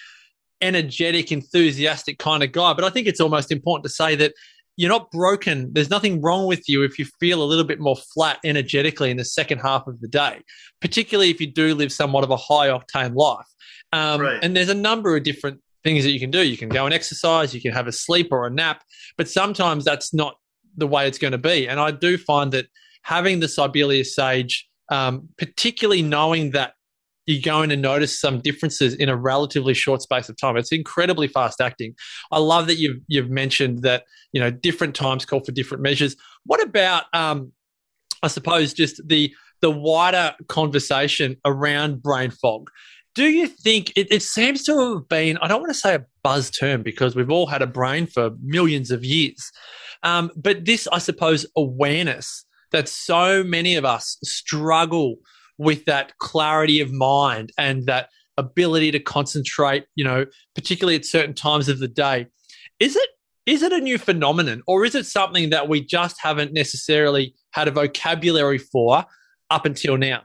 energetic, 0.62 1.32
enthusiastic 1.32 2.18
kind 2.18 2.44
of 2.44 2.52
guy. 2.52 2.74
But 2.74 2.84
I 2.84 2.90
think 2.90 3.08
it's 3.08 3.20
almost 3.20 3.52
important 3.52 3.84
to 3.86 3.90
say 3.90 4.16
that 4.16 4.34
you're 4.78 4.90
not 4.90 5.10
broken. 5.12 5.72
There's 5.74 5.90
nothing 5.90 6.22
wrong 6.22 6.48
with 6.48 6.68
you 6.68 6.84
if 6.84 7.00
you 7.00 7.06
feel 7.20 7.42
a 7.42 7.46
little 7.46 7.64
bit 7.64 7.80
more 7.80 7.96
flat 7.96 8.40
energetically 8.44 9.10
in 9.10 9.18
the 9.18 9.26
second 9.26 9.60
half 9.60 9.88
of 9.88 10.00
the 10.02 10.08
day, 10.08 10.42
particularly 10.82 11.30
if 11.30 11.40
you 11.40 11.48
do 11.52 11.74
live 11.74 11.92
somewhat 11.92 12.24
of 12.24 12.30
a 12.30 12.38
high 12.38 12.68
octane 12.68 13.16
life. 13.16 13.46
Um, 13.94 14.22
right. 14.22 14.40
And 14.42 14.56
there's 14.56 14.70
a 14.70 14.76
number 14.76 15.16
of 15.16 15.24
different 15.24 15.62
things 15.84 16.04
that 16.04 16.12
you 16.12 16.20
can 16.20 16.32
do. 16.32 16.44
You 16.44 16.58
can 16.58 16.70
go 16.70 16.86
and 16.86 16.94
exercise, 16.94 17.54
you 17.54 17.62
can 17.62 17.72
have 17.72 17.88
a 17.88 17.92
sleep 17.92 18.30
or 18.32 18.48
a 18.48 18.50
nap, 18.50 18.84
but 19.18 19.30
sometimes 19.30 19.86
that's 19.86 20.14
not 20.14 20.36
the 20.78 20.88
way 20.88 21.08
it's 21.08 21.18
going 21.18 21.32
to 21.32 21.38
be. 21.38 21.68
And 21.68 21.80
I 21.80 21.92
do 21.92 22.18
find 22.18 22.52
that 22.52 22.68
having 23.04 23.40
the 23.40 23.48
Sibelius 23.48 24.16
sage, 24.16 24.68
um, 24.90 25.30
particularly 25.38 26.02
knowing 26.02 26.52
that 26.52 26.74
you're 27.26 27.42
going 27.42 27.70
to 27.70 27.76
notice 27.76 28.20
some 28.20 28.40
differences 28.40 28.94
in 28.96 29.10
a 29.10 29.16
relatively 29.16 29.74
short 29.74 30.02
space 30.02 30.30
of 30.30 30.38
time. 30.38 30.58
It's 30.58 30.72
incredibly 30.72 31.28
fast 31.28 31.60
acting. 31.62 31.96
I 32.32 32.40
love 32.40 32.68
that 32.68 32.76
you've 32.76 32.98
you've 33.08 33.30
mentioned 33.30 33.82
that 33.84 34.04
you 34.32 34.40
know 34.40 34.52
different 34.52 34.96
times 34.96 35.26
call 35.26 35.44
for 35.44 35.52
different 35.52 35.84
measures. 35.84 36.16
What 36.46 36.62
about 36.62 37.06
um, 37.14 37.52
I 38.24 38.28
suppose 38.28 38.74
just 38.74 39.02
the 39.08 39.34
the 39.62 39.72
wider 39.72 40.36
conversation 40.48 41.38
around 41.46 42.02
brain 42.02 42.32
fog? 42.32 42.70
Do 43.16 43.26
you 43.26 43.48
think 43.48 43.94
it, 43.96 44.12
it 44.12 44.22
seems 44.22 44.64
to 44.66 44.96
have 44.96 45.08
been? 45.08 45.38
I 45.38 45.48
don't 45.48 45.62
want 45.62 45.74
to 45.74 45.80
say 45.80 45.96
a 45.96 46.06
buzz 46.22 46.52
term 46.52 46.84
because 46.84 47.16
we've 47.16 47.32
all 47.32 47.48
had 47.48 47.62
a 47.62 47.68
brain 47.68 48.08
for 48.08 48.32
millions 48.44 48.92
of 48.92 49.06
years, 49.06 49.52
um, 50.04 50.32
but 50.36 50.66
this, 50.66 50.88
I 50.92 51.00
suppose, 51.00 51.46
awareness 51.56 52.46
that 52.72 52.90
so 52.90 53.44
many 53.44 53.76
of 53.76 53.86
us 53.86 54.18
struggle 54.24 55.16
with 55.58 55.86
that 55.86 56.18
clarity 56.18 56.80
of 56.80 56.92
mind 56.92 57.52
and 57.58 57.86
that 57.86 58.10
ability 58.38 58.92
to 58.92 59.00
concentrate, 59.00 59.86
you 59.96 60.04
know, 60.04 60.26
particularly 60.54 60.96
at 60.96 61.06
certain 61.06 61.34
times 61.34 61.70
of 61.70 61.80
the 61.80 61.88
day. 61.88 62.28
Is 62.80 62.96
it 62.96 63.10
is 63.46 63.62
it 63.62 63.72
a 63.72 63.80
new 63.80 63.98
phenomenon 63.98 64.64
or 64.68 64.86
is 64.86 64.96
it 64.96 65.06
something 65.06 65.52
that 65.52 65.70
we 65.70 65.86
just 65.86 66.18
haven't 66.20 66.52
necessarily 66.52 67.36
had 67.52 67.68
a 67.68 67.72
vocabulary 67.72 68.58
for 68.58 69.06
up 69.52 69.66
until 69.66 69.98
now? 69.98 70.24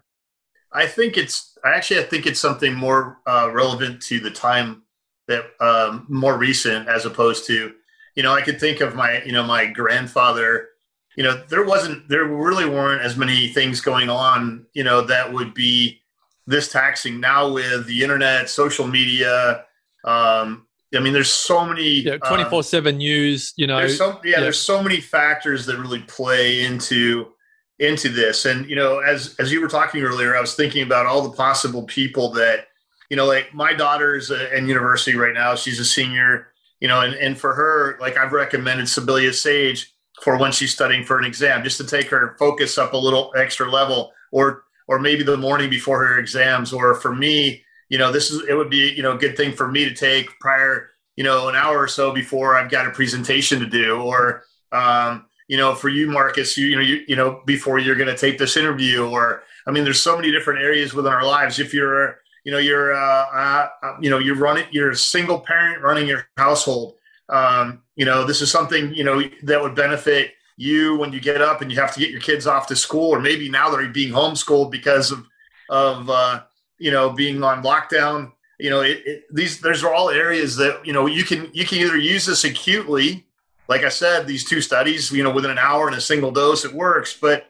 I 0.73 0.87
think 0.87 1.16
it's 1.16 1.57
I 1.64 1.75
actually 1.75 2.01
I 2.01 2.05
think 2.05 2.27
it's 2.27 2.40
something 2.40 2.75
more 2.75 3.19
uh, 3.27 3.51
relevant 3.53 4.03
to 4.03 4.21
the 4.21 4.31
time 4.31 4.83
that 5.29 5.45
um, 5.61 6.07
more 6.09 6.37
recent 6.37 6.88
as 6.88 7.05
opposed 7.05 7.47
to 7.47 7.73
you 8.16 8.23
know 8.23 8.33
I 8.33 8.43
could 8.43 8.59
think 8.59 8.81
of 8.81 8.95
my 8.95 9.23
you 9.23 9.33
know 9.33 9.45
my 9.45 9.66
grandfather 9.66 10.69
you 11.16 11.25
know, 11.25 11.42
there 11.49 11.64
wasn't, 11.64 12.09
there 12.09 12.25
really 12.25 12.64
weren't 12.64 13.03
as 13.03 13.16
many 13.16 13.49
things 13.49 13.81
going 13.81 14.09
on, 14.09 14.66
you 14.73 14.85
know, 14.85 15.03
that 15.03 15.33
would 15.33 15.55
be 15.55 16.01
this 16.46 16.70
taxing 16.70 17.20
now 17.20 17.53
with 17.53 17.87
the 17.87 18.03
internet, 18.03 18.49
social 18.49 18.87
media. 18.87 19.64
Um, 20.05 20.66
I 20.94 20.99
mean, 20.99 21.12
there's 21.12 21.31
so 21.31 21.64
many 21.64 22.03
twenty 22.03 22.44
four 22.44 22.64
seven 22.64 22.96
news. 22.96 23.53
You 23.57 23.66
know, 23.68 23.79
there's 23.79 23.99
so, 23.99 24.20
yeah, 24.25 24.33
yeah, 24.33 24.40
there's 24.40 24.59
so 24.59 24.83
many 24.83 25.01
factors 25.01 25.66
that 25.66 25.79
really 25.79 26.01
play 26.01 26.64
into 26.64 27.33
into 27.79 28.09
this. 28.09 28.44
And 28.44 28.68
you 28.68 28.75
know, 28.75 28.99
as 28.99 29.37
as 29.38 29.53
you 29.53 29.61
were 29.61 29.68
talking 29.68 30.03
earlier, 30.03 30.37
I 30.37 30.40
was 30.40 30.55
thinking 30.55 30.83
about 30.83 31.07
all 31.07 31.23
the 31.23 31.37
possible 31.37 31.85
people 31.85 32.33
that 32.33 32.66
you 33.09 33.16
know, 33.16 33.27
like 33.27 33.55
my 33.55 33.73
daughter's 33.73 34.31
in 34.31 34.68
university 34.68 35.16
right 35.16 35.35
now. 35.35 35.55
She's 35.55 35.79
a 35.79 35.85
senior. 35.85 36.49
You 36.81 36.88
know, 36.88 37.03
and 37.03 37.14
and 37.14 37.38
for 37.38 37.55
her, 37.55 37.99
like 38.01 38.16
I've 38.16 38.33
recommended 38.33 38.88
Sibelius 38.88 39.40
Sage 39.40 39.92
for 40.23 40.39
when 40.39 40.53
she's 40.53 40.73
studying 40.73 41.05
for 41.05 41.19
an 41.19 41.25
exam, 41.25 41.65
just 41.65 41.79
to 41.79 41.87
take 41.87 42.09
her 42.09 42.37
focus 42.39 42.79
up 42.79 42.93
a 42.93 42.97
little 42.97 43.33
extra 43.37 43.71
level, 43.71 44.13
or 44.33 44.65
or 44.89 44.99
maybe 44.99 45.23
the 45.23 45.37
morning 45.37 45.71
before 45.71 46.05
her 46.05 46.19
exams. 46.19 46.73
Or 46.73 46.95
for 46.95 47.15
me, 47.15 47.63
you 47.89 47.99
know, 47.99 48.13
this 48.13 48.31
is 48.31 48.47
it 48.49 48.55
would 48.55 48.71
be 48.71 48.93
you 48.93 49.03
know 49.03 49.13
a 49.13 49.19
good 49.19 49.37
thing 49.37 49.53
for 49.53 49.69
me 49.69 49.85
to 49.85 49.95
take 49.95 50.39
prior, 50.41 50.91
you 51.17 51.25
know, 51.25 51.49
an 51.49 51.57
hour 51.57 51.79
or 51.79 51.89
so 51.89 52.13
before 52.13 52.57
I've 52.57 52.71
got 52.71 52.87
a 52.87 52.91
presentation 52.91 53.61
to 53.61 53.67
do, 53.67 54.01
or 54.01 54.45
um, 54.73 55.27
you 55.51 55.57
know, 55.57 55.75
for 55.75 55.89
you, 55.89 56.07
Marcus, 56.07 56.57
you, 56.57 56.67
you 56.67 56.77
know, 56.77 56.83
you, 56.83 57.05
you 57.09 57.17
know, 57.17 57.43
before 57.45 57.81
you're 57.81 57.97
going 57.97 58.09
to 58.09 58.17
take 58.17 58.39
this 58.39 58.57
interview, 58.57 59.09
or 59.09 59.43
I 59.67 59.73
mean, 59.73 59.83
there's 59.83 60.01
so 60.01 60.15
many 60.17 60.31
different 60.31 60.61
areas 60.63 60.95
within 60.95 61.13
our 61.13 61.25
lives. 61.25 61.59
If 61.59 61.75
you're, 61.75 62.19
you 62.45 62.53
know, 62.53 62.59
you're, 62.59 62.95
uh, 62.95 63.27
uh, 63.27 63.69
you 64.01 64.11
know, 64.11 64.19
you're 64.19 64.37
running, 64.37 64.67
you're 64.71 64.91
a 64.91 64.97
single 64.97 65.41
parent 65.41 65.83
running 65.83 66.07
your 66.07 66.29
household 66.37 66.95
um, 67.31 67.83
you 67.97 68.05
know, 68.05 68.25
this 68.27 68.40
is 68.40 68.51
something, 68.51 68.93
you 68.95 69.05
know, 69.05 69.23
that 69.45 69.62
would 69.62 69.75
benefit 69.75 70.33
you 70.57 70.97
when 70.97 71.12
you 71.12 71.21
get 71.21 71.40
up 71.40 71.62
and 71.62 71.71
you 71.71 71.81
have 71.81 71.95
to 71.95 72.01
get 72.01 72.11
your 72.11 72.21
kids 72.21 72.47
off 72.47 72.66
to 72.66 72.77
school, 72.77 73.11
or 73.11 73.21
maybe 73.21 73.49
now 73.49 73.71
they're 73.71 73.88
being 73.88 74.12
homeschooled 74.12 74.71
because 74.71 75.11
of, 75.11 75.27
of, 75.71 76.11
uh, 76.11 76.43
you 76.79 76.90
know, 76.90 77.11
being 77.11 77.43
on 77.43 77.62
lockdown. 77.62 78.33
You 78.59 78.69
know, 78.69 78.81
it, 78.83 79.03
it, 79.07 79.23
these, 79.33 79.61
there's 79.61 79.85
all 79.85 80.11
areas 80.11 80.57
that, 80.57 80.85
you 80.85 80.93
know, 80.93 81.07
you 81.07 81.25
can, 81.25 81.49
you 81.55 81.64
can 81.64 81.79
either 81.79 81.97
use 81.97 82.27
this 82.27 82.45
acutely, 82.45 83.27
like 83.69 83.85
I 83.85 83.88
said, 83.88 84.27
these 84.27 84.45
two 84.45 84.61
studies, 84.61 85.11
you 85.11 85.23
know, 85.23 85.31
within 85.31 85.51
an 85.51 85.59
hour 85.59 85.87
and 85.87 85.97
a 85.97 86.01
single 86.01 86.31
dose, 86.31 86.64
it 86.64 86.75
works. 86.75 87.16
But 87.19 87.47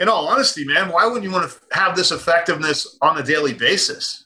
in 0.00 0.08
all 0.08 0.28
honesty, 0.28 0.64
man, 0.64 0.90
why 0.90 1.04
wouldn't 1.06 1.24
you 1.24 1.30
want 1.30 1.50
to 1.50 1.58
have 1.72 1.96
this 1.96 2.12
effectiveness 2.12 2.96
on 3.02 3.18
a 3.18 3.22
daily 3.22 3.52
basis? 3.52 4.24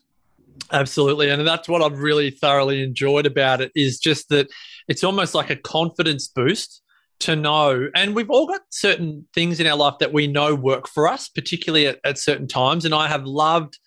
Absolutely. 0.72 1.30
And 1.30 1.44
that's 1.46 1.68
what 1.68 1.82
I've 1.82 1.98
really 1.98 2.30
thoroughly 2.30 2.82
enjoyed 2.82 3.26
about 3.26 3.60
it 3.60 3.72
is 3.74 3.98
just 3.98 4.28
that 4.28 4.48
it's 4.90 5.05
almost 5.05 5.35
like 5.35 5.50
a 5.50 5.57
confidence 5.57 6.26
boost 6.26 6.83
to 7.20 7.37
know. 7.37 7.88
And 7.94 8.14
we've 8.14 8.29
all 8.29 8.48
got 8.48 8.62
certain 8.70 9.24
things 9.33 9.61
in 9.61 9.66
our 9.68 9.76
life 9.76 9.94
that 10.00 10.12
we 10.12 10.26
know 10.26 10.55
work 10.57 10.88
for 10.88 11.07
us, 11.07 11.29
particularly 11.29 11.87
at, 11.87 12.00
at 12.05 12.18
certain 12.18 12.48
times. 12.48 12.85
And 12.85 12.92
I 12.92 13.07
have 13.07 13.24
loved, 13.24 13.79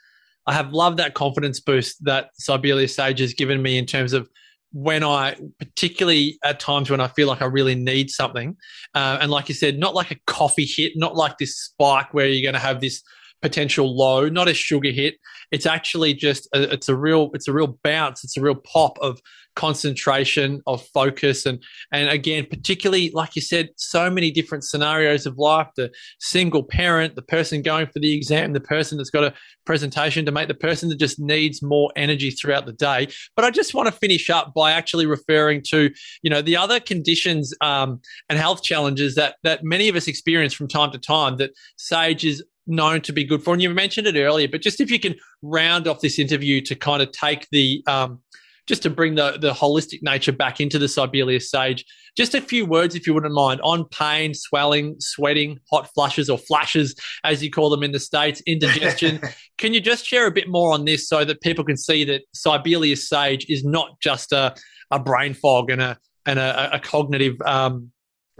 I 0.47 0.53
have 0.53 0.71
loved 0.71 0.97
that 0.97 1.13
confidence 1.13 1.59
boost 1.59 2.05
that 2.05 2.29
Sibelius 2.35 2.95
Sage 2.95 3.19
has 3.19 3.33
given 3.33 3.61
me 3.61 3.77
in 3.77 3.85
terms 3.85 4.13
of 4.13 4.29
when 4.71 5.03
I, 5.03 5.35
particularly 5.59 6.39
at 6.41 6.61
times 6.61 6.89
when 6.89 7.01
I 7.01 7.09
feel 7.09 7.27
like 7.27 7.41
I 7.41 7.47
really 7.47 7.75
need 7.75 8.09
something. 8.09 8.55
Uh, 8.95 9.17
and 9.19 9.29
like 9.29 9.49
you 9.49 9.55
said, 9.55 9.77
not 9.77 9.93
like 9.93 10.09
a 10.09 10.19
coffee 10.25 10.65
hit, 10.65 10.93
not 10.95 11.17
like 11.17 11.37
this 11.37 11.57
spike 11.57 12.13
where 12.13 12.27
you're 12.27 12.49
going 12.49 12.59
to 12.59 12.65
have 12.65 12.79
this 12.79 13.03
potential 13.43 13.95
low, 13.95 14.29
not 14.29 14.47
a 14.47 14.53
sugar 14.53 14.89
hit. 14.89 15.15
It's 15.51 15.67
actually 15.67 16.15
just 16.15 16.47
a, 16.55 16.73
it's 16.73 16.89
a 16.89 16.95
real 16.95 17.29
it's 17.33 17.47
a 17.47 17.53
real 17.53 17.77
bounce. 17.83 18.23
It's 18.23 18.37
a 18.37 18.41
real 18.41 18.55
pop 18.55 18.97
of 18.99 19.21
concentration, 19.55 20.61
of 20.65 20.83
focus, 20.93 21.45
and 21.45 21.61
and 21.91 22.09
again, 22.09 22.47
particularly 22.49 23.11
like 23.13 23.35
you 23.35 23.41
said, 23.41 23.69
so 23.75 24.09
many 24.09 24.31
different 24.31 24.63
scenarios 24.63 25.27
of 25.27 25.37
life. 25.37 25.67
The 25.75 25.91
single 26.19 26.63
parent, 26.63 27.15
the 27.15 27.21
person 27.21 27.61
going 27.61 27.87
for 27.87 27.99
the 27.99 28.15
exam, 28.15 28.53
the 28.53 28.61
person 28.61 28.97
that's 28.97 29.11
got 29.11 29.25
a 29.25 29.33
presentation 29.65 30.25
to 30.25 30.31
make, 30.31 30.47
the 30.47 30.55
person 30.55 30.89
that 30.89 30.97
just 30.97 31.19
needs 31.19 31.61
more 31.61 31.91
energy 31.95 32.31
throughout 32.31 32.65
the 32.65 32.73
day. 32.73 33.09
But 33.35 33.45
I 33.45 33.51
just 33.51 33.73
want 33.73 33.87
to 33.87 33.91
finish 33.91 34.29
up 34.29 34.53
by 34.55 34.71
actually 34.71 35.05
referring 35.05 35.61
to 35.69 35.91
you 36.23 36.29
know 36.29 36.41
the 36.41 36.55
other 36.55 36.79
conditions 36.79 37.53
um, 37.59 37.99
and 38.29 38.39
health 38.39 38.63
challenges 38.63 39.15
that 39.15 39.35
that 39.43 39.63
many 39.63 39.89
of 39.89 39.95
us 39.97 40.07
experience 40.07 40.53
from 40.53 40.69
time 40.69 40.91
to 40.91 40.97
time 40.97 41.35
that 41.37 41.51
Sage 41.77 42.23
is 42.23 42.41
known 42.67 43.01
to 43.01 43.13
be 43.13 43.23
good 43.23 43.43
for. 43.43 43.53
And 43.53 43.61
you 43.61 43.69
mentioned 43.69 44.07
it 44.07 44.15
earlier, 44.15 44.47
but 44.47 44.61
just 44.61 44.81
if 44.81 44.91
you 44.91 44.99
can 44.99 45.15
round 45.41 45.87
off 45.87 46.01
this 46.01 46.19
interview 46.19 46.61
to 46.61 46.75
kind 46.75 47.01
of 47.01 47.11
take 47.11 47.47
the 47.51 47.83
um, 47.87 48.19
just 48.67 48.83
to 48.83 48.89
bring 48.89 49.15
the 49.15 49.37
the 49.39 49.51
holistic 49.51 50.01
nature 50.01 50.31
back 50.31 50.61
into 50.61 50.79
the 50.79 50.87
Sibelius 50.87 51.51
sage. 51.51 51.85
Just 52.15 52.35
a 52.35 52.41
few 52.41 52.65
words, 52.65 52.95
if 52.95 53.07
you 53.07 53.13
wouldn't 53.13 53.33
mind, 53.33 53.59
on 53.61 53.85
pain, 53.85 54.33
swelling, 54.33 54.95
sweating, 54.99 55.59
hot 55.71 55.89
flushes 55.93 56.29
or 56.29 56.37
flashes, 56.37 56.95
as 57.23 57.43
you 57.43 57.49
call 57.49 57.69
them 57.69 57.83
in 57.83 57.91
the 57.91 57.99
states, 57.99 58.41
indigestion. 58.45 59.19
can 59.57 59.73
you 59.73 59.81
just 59.81 60.05
share 60.05 60.27
a 60.27 60.31
bit 60.31 60.47
more 60.47 60.73
on 60.73 60.85
this 60.85 61.09
so 61.09 61.25
that 61.25 61.41
people 61.41 61.63
can 61.63 61.77
see 61.77 62.03
that 62.05 62.21
Sibelius 62.33 63.09
sage 63.09 63.47
is 63.49 63.65
not 63.65 63.99
just 63.99 64.31
a, 64.31 64.53
a 64.91 64.99
brain 64.99 65.33
fog 65.33 65.69
and 65.71 65.81
a 65.81 65.97
and 66.25 66.39
a, 66.39 66.75
a 66.75 66.79
cognitive 66.79 67.35
um, 67.41 67.91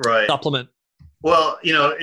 right. 0.05 0.27
supplement? 0.27 0.69
Well, 1.21 1.57
you 1.63 1.73
know, 1.73 1.95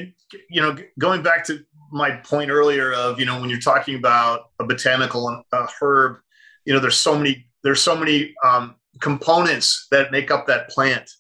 you 0.49 0.63
know, 0.63 0.77
going 0.99 1.23
back 1.23 1.45
to 1.45 1.61
my 1.91 2.13
point 2.13 2.51
earlier 2.51 2.93
of 2.93 3.19
you 3.19 3.27
know 3.27 3.41
when 3.41 3.51
you're 3.51 3.61
talking 3.61 3.97
about 3.97 4.51
a 4.59 4.65
botanical 4.65 5.29
a 5.53 5.69
herb, 5.81 6.19
you 6.65 6.73
know, 6.73 6.81
there's 6.81 6.99
so 6.99 7.17
many 7.17 7.47
there's 7.63 7.83
so 7.83 7.97
many 7.97 8.35
um, 8.45 8.77
components 9.01 9.87
that 9.91 10.13
make 10.13 10.31
up 10.31 10.47
that 10.47 10.69
plant, 10.71 11.11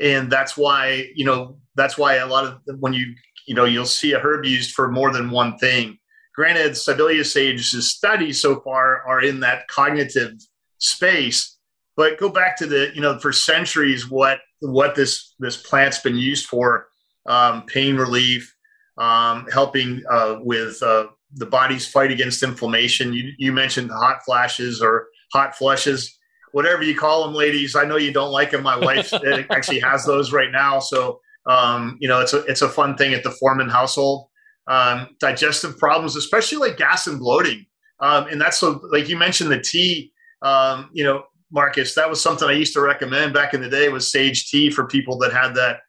and 0.00 0.30
that's 0.30 0.56
why 0.56 1.08
you 1.14 1.24
know 1.24 1.58
that's 1.74 1.96
why 1.96 2.16
a 2.16 2.26
lot 2.26 2.44
of 2.44 2.60
when 2.80 2.92
you 2.92 3.14
you 3.46 3.54
know 3.54 3.64
you'll 3.64 3.86
see 3.86 4.12
a 4.12 4.18
herb 4.18 4.44
used 4.44 4.72
for 4.74 4.90
more 4.90 5.12
than 5.12 5.30
one 5.30 5.56
thing. 5.58 5.98
Granted, 6.34 6.76
Sibelius 6.76 7.32
sage's 7.32 7.90
studies 7.90 8.40
so 8.40 8.60
far 8.60 9.02
are 9.06 9.20
in 9.20 9.40
that 9.40 9.66
cognitive 9.68 10.34
space, 10.78 11.56
but 11.96 12.18
go 12.18 12.28
back 12.28 12.56
to 12.58 12.66
the 12.66 12.90
you 12.94 13.00
know 13.00 13.18
for 13.18 13.32
centuries 13.32 14.08
what 14.08 14.40
what 14.60 14.94
this 14.94 15.34
this 15.38 15.56
plant's 15.56 16.00
been 16.00 16.16
used 16.16 16.46
for: 16.46 16.88
um, 17.26 17.62
pain 17.66 17.96
relief, 17.96 18.54
um, 18.98 19.46
helping 19.52 20.02
uh, 20.10 20.36
with 20.40 20.82
uh, 20.82 21.06
the 21.34 21.46
body's 21.46 21.86
fight 21.86 22.10
against 22.10 22.42
inflammation. 22.42 23.12
You, 23.12 23.32
you 23.38 23.52
mentioned 23.52 23.90
hot 23.90 24.18
flashes 24.24 24.82
or 24.82 25.08
hot 25.32 25.56
flushes, 25.56 26.18
whatever 26.52 26.82
you 26.82 26.96
call 26.96 27.24
them, 27.24 27.34
ladies. 27.34 27.76
I 27.76 27.84
know 27.84 27.96
you 27.96 28.12
don't 28.12 28.32
like 28.32 28.50
them. 28.50 28.62
My 28.62 28.76
wife 28.84 29.12
actually 29.50 29.80
has 29.80 30.04
those 30.04 30.32
right 30.32 30.50
now, 30.50 30.80
so 30.80 31.20
um, 31.46 31.96
you 32.00 32.08
know 32.08 32.20
it's 32.20 32.32
a 32.32 32.44
it's 32.44 32.62
a 32.62 32.68
fun 32.68 32.96
thing 32.96 33.14
at 33.14 33.22
the 33.22 33.30
Foreman 33.30 33.68
household. 33.68 34.28
Um, 34.66 35.16
digestive 35.18 35.78
problems, 35.78 36.14
especially 36.14 36.58
like 36.58 36.76
gas 36.76 37.06
and 37.06 37.18
bloating, 37.18 37.64
um, 38.00 38.26
and 38.26 38.40
that's 38.40 38.58
so 38.58 38.80
like 38.90 39.08
you 39.08 39.16
mentioned 39.16 39.50
the 39.50 39.60
tea. 39.60 40.12
Um, 40.42 40.90
you 40.92 41.04
know, 41.04 41.24
Marcus, 41.50 41.94
that 41.94 42.08
was 42.08 42.20
something 42.20 42.48
I 42.48 42.52
used 42.52 42.74
to 42.74 42.80
recommend 42.80 43.32
back 43.32 43.54
in 43.54 43.60
the 43.60 43.68
day 43.68 43.88
was 43.88 44.10
sage 44.10 44.50
tea 44.50 44.70
for 44.70 44.86
people 44.86 45.18
that 45.18 45.32
had 45.32 45.54
that. 45.54 45.80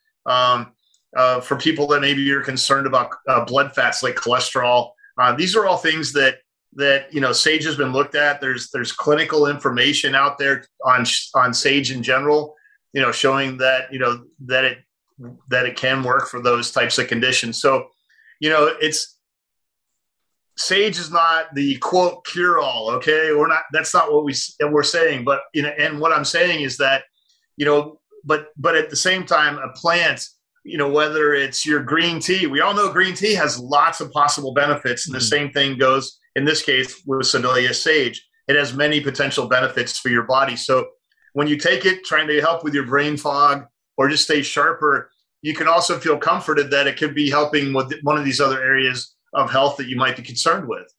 Uh, 1.16 1.40
for 1.42 1.56
people 1.58 1.88
that 1.88 2.02
maybe 2.02 2.22
you're 2.22 2.44
concerned 2.44 2.86
about 2.86 3.10
uh, 3.28 3.44
blood 3.44 3.74
fats 3.74 4.04
like 4.04 4.16
cholesterol, 4.16 4.92
uh, 5.20 5.34
these 5.36 5.56
are 5.56 5.66
all 5.66 5.78
things 5.78 6.14
that 6.14 6.38
that 6.74 7.12
you 7.12 7.20
know 7.20 7.34
sage 7.34 7.64
has 7.66 7.76
been 7.76 7.92
looked 7.92 8.16
at. 8.16 8.40
There's 8.42 8.70
there's 8.72 8.92
clinical 8.92 9.48
information 9.48 10.14
out 10.14 10.38
there 10.38 10.64
on 10.86 11.06
on 11.36 11.54
sage 11.54 11.92
in 11.92 12.04
general, 12.04 12.56
you 12.94 13.02
know, 13.02 13.12
showing 13.12 13.58
that 13.58 13.92
you 13.92 14.00
know 14.00 14.24
that 14.46 14.66
it 14.66 14.78
that 15.50 15.66
it 15.66 15.76
can 15.76 16.04
work 16.04 16.28
for 16.28 16.42
those 16.42 16.72
types 16.72 16.98
of 16.98 17.08
conditions. 17.08 17.60
So, 17.60 17.88
you 18.40 18.50
know, 18.50 18.74
it's 18.80 19.20
sage 20.60 21.00
is 21.00 21.10
not 21.10 21.54
the 21.56 21.78
quote 21.78 22.26
cure 22.26 22.60
all 22.60 22.90
okay 22.90 23.32
we're 23.32 23.48
not 23.48 23.64
that's 23.72 23.94
not 23.94 24.12
what 24.12 24.26
we 24.26 24.34
we're 24.70 24.84
saying 24.84 25.24
but 25.24 25.40
you 25.54 25.62
know 25.62 25.70
and 25.70 26.02
what 26.02 26.12
i'm 26.12 26.26
saying 26.26 26.60
is 26.60 26.76
that 26.76 27.04
you 27.56 27.66
know 27.66 27.98
but 28.26 28.50
but 28.58 28.76
at 28.76 28.90
the 28.90 28.96
same 28.96 29.26
time 29.26 29.58
a 29.58 29.70
plant 29.70 30.28
you 30.64 30.78
know 30.78 30.90
whether 30.90 31.34
it's 31.34 31.66
your 31.66 31.82
green 31.82 32.20
tea 32.20 32.48
we 32.48 32.62
all 32.62 32.74
know 32.74 32.92
green 32.92 33.16
tea 33.16 33.34
has 33.34 33.60
lots 33.60 34.02
of 34.02 34.12
possible 34.12 34.54
benefits 34.54 35.08
and 35.08 35.16
the 35.16 35.20
mm-hmm. 35.20 35.28
same 35.28 35.52
thing 35.52 35.78
goes 35.78 36.20
in 36.36 36.46
this 36.46 36.62
case 36.62 37.02
with 37.06 37.26
Sibelius 37.26 37.82
sage 37.82 38.26
it 38.48 38.56
has 38.56 38.74
many 38.74 39.00
potential 39.00 39.48
benefits 39.48 40.00
for 40.00 40.10
your 40.10 40.24
body 40.24 40.56
so 40.56 40.88
when 41.34 41.48
you 41.48 41.58
take 41.58 41.86
it 41.86 42.04
trying 42.04 42.28
to 42.28 42.42
help 42.42 42.64
with 42.64 42.74
your 42.74 42.86
brain 42.86 43.18
fog 43.18 43.66
or 43.98 44.10
just 44.10 44.24
stay 44.24 44.42
sharper 44.42 45.10
you 45.42 45.54
can 45.54 45.68
also 45.68 46.00
feel 46.00 46.18
comforted 46.18 46.72
that 46.72 46.88
it 46.88 46.98
could 46.98 47.16
be 47.16 47.30
helping 47.30 47.74
with 47.74 47.94
one 48.04 48.18
of 48.18 48.26
these 48.26 48.42
other 48.42 48.62
areas 48.62 49.16
of 49.34 49.50
health 49.50 49.78
that 49.78 49.88
you 49.88 49.96
might 49.96 50.18
be 50.18 50.24
concerned 50.24 50.68
with. 50.68 50.94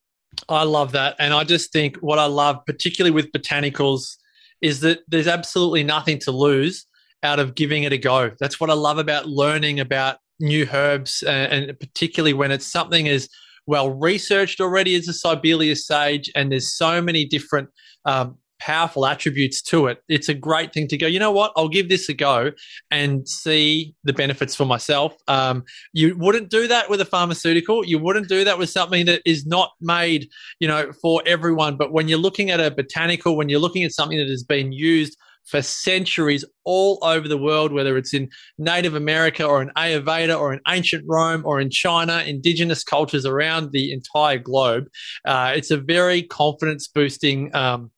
I 0.49 0.63
love 0.63 0.93
that. 0.93 1.17
And 1.19 1.35
I 1.35 1.45
just 1.45 1.73
think 1.73 1.97
what 1.99 2.19
I 2.19 2.27
love, 2.27 2.65
particularly 2.67 3.11
with 3.11 3.33
botanicals, 3.33 4.17
is 4.61 4.81
that 4.81 5.01
there's 5.09 5.27
absolutely 5.27 5.83
nothing 5.83 6.19
to 6.21 6.33
lose 6.33 6.87
out 7.23 7.39
of 7.39 7.55
giving 7.55 7.83
it 7.83 7.93
a 7.93 7.99
go. 7.99 8.31
That's 8.41 8.61
what 8.61 8.71
I 8.71 8.75
love 8.75 8.99
about 8.99 9.27
learning 9.27 9.81
about 9.81 10.19
new 10.39 10.67
herbs, 10.73 11.23
and, 11.23 11.71
and 11.71 11.81
particularly 11.81 12.33
when 12.33 12.51
it's 12.51 12.67
something 12.67 13.09
as 13.09 13.29
well 13.67 13.91
researched 13.91 14.61
already 14.61 14.95
as 14.95 15.07
a 15.09 15.13
Sibelius 15.13 15.87
sage, 15.87 16.31
and 16.35 16.51
there's 16.51 16.77
so 16.77 17.03
many 17.03 17.25
different 17.25 17.69
um, 18.05 18.37
powerful 18.61 19.07
attributes 19.07 19.61
to 19.63 19.87
it, 19.87 20.03
it's 20.09 20.29
a 20.29 20.35
great 20.35 20.73
thing 20.73 20.87
to 20.87 20.97
go, 20.97 21.07
you 21.07 21.19
know 21.19 21.33
what, 21.33 21.53
I'll 21.57 21.69
give 21.69 21.89
this 21.89 22.09
a 22.09 22.15
go 22.15 22.53
and 22.91 23.27
see 23.27 23.95
the 24.05 24.13
benefits 24.13 24.55
for 24.55 24.67
myself. 24.67 25.17
Um, 25.27 25.65
you 25.93 26.17
wouldn't 26.17 26.51
do 26.51 26.69
that 26.69 26.89
with 26.89 27.01
a 27.01 27.07
pharmaceutical. 27.07 27.85
You 27.85 27.99
wouldn't 27.99 28.29
do 28.29 28.45
that 28.45 28.59
with 28.59 28.71
something 28.71 29.07
that 29.07 29.23
is 29.25 29.47
not 29.47 29.71
made, 29.81 30.29
you 30.61 30.69
know, 30.69 30.93
for 30.93 31.23
everyone. 31.27 31.77
But 31.77 31.93
when 31.93 32.07
you're 32.07 32.19
looking 32.19 32.51
at 32.51 32.61
a 32.61 32.71
botanical, 32.71 33.37
when 33.37 33.49
you're 33.49 33.61
looking 33.61 33.83
at 33.83 33.93
something 33.93 34.19
that 34.19 34.29
has 34.29 34.45
been 34.45 34.73
used 34.73 35.17
for 35.47 35.63
centuries 35.63 36.45
all 36.65 36.99
over 37.03 37.27
the 37.27 37.39
world, 37.39 37.73
whether 37.73 37.97
it's 37.97 38.15
in 38.15 38.29
Native 38.59 38.95
America 38.95 39.45
or 39.45 39.63
in 39.63 39.71
Ayurveda 39.77 40.39
or 40.39 40.53
in 40.53 40.61
ancient 40.69 41.05
Rome 41.09 41.43
or 41.45 41.61
in 41.61 41.71
China, 41.71 42.23
indigenous 42.27 42.85
cultures 42.85 43.27
around 43.27 43.73
the 43.73 43.93
entire 43.93 44.39
globe. 44.39 44.85
Uh, 45.25 45.53
it's 45.57 45.71
a 45.71 45.77
very 45.77 46.23
confidence 46.23 46.87
boosting 46.87 47.55
um, 47.55 47.91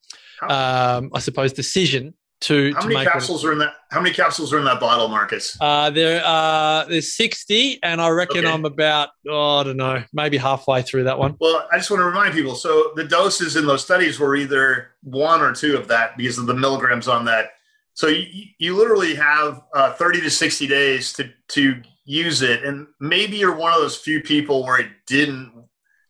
um, 0.49 1.11
I 1.15 1.21
suppose, 1.21 1.53
decision 1.53 2.15
to. 2.43 2.73
How 2.75 2.81
to 2.81 2.89
many 2.89 3.05
capsules 3.05 3.45
are 3.45 3.53
in 3.53 3.59
that? 3.59 3.75
How 3.91 4.01
many 4.01 4.15
capsules 4.15 4.53
are 4.53 4.59
in 4.59 4.65
that 4.65 4.81
bottle, 4.81 5.09
Marcus? 5.09 5.57
Uh, 5.61 5.91
there, 5.91 6.23
uh, 6.25 6.85
there's 6.85 7.15
60, 7.15 7.81
and 7.83 8.01
I 8.01 8.09
reckon 8.11 8.45
okay. 8.45 8.53
I'm 8.53 8.65
about, 8.65 9.11
oh, 9.29 9.59
I 9.59 9.65
don't 9.65 9.77
know, 9.77 10.03
maybe 10.13 10.37
halfway 10.37 10.83
through 10.83 11.05
that 11.05 11.19
one. 11.19 11.37
Well, 11.41 11.67
I 11.73 11.79
just 11.79 11.91
want 11.91 12.01
to 12.01 12.05
remind 12.05 12.35
people. 12.35 12.55
So 12.55 12.93
the 12.97 13.05
doses 13.05 13.57
in 13.57 13.67
those 13.67 13.85
studies 13.85 14.19
were 14.19 14.37
either 14.37 14.91
one 15.03 15.41
or 15.41 15.55
two 15.55 15.77
of 15.77 15.89
that 15.89 16.17
because 16.17 16.39
of 16.39 16.47
the 16.47 16.55
milligrams 16.55 17.09
on 17.09 17.25
that. 17.27 17.51
So 17.95 18.07
you, 18.07 18.27
you 18.59 18.77
literally 18.77 19.15
have 19.15 19.63
uh, 19.75 19.93
30 19.93 20.23
to 20.23 20.31
60 20.31 20.67
days 20.67 21.13
to 21.15 21.31
to 21.49 21.83
use 22.05 22.43
it, 22.43 22.65
and 22.65 22.87
maybe 23.01 23.37
you're 23.37 23.55
one 23.55 23.73
of 23.73 23.81
those 23.81 23.97
few 23.97 24.21
people 24.21 24.65
where 24.65 24.81
it 24.81 24.89
didn't 25.07 25.53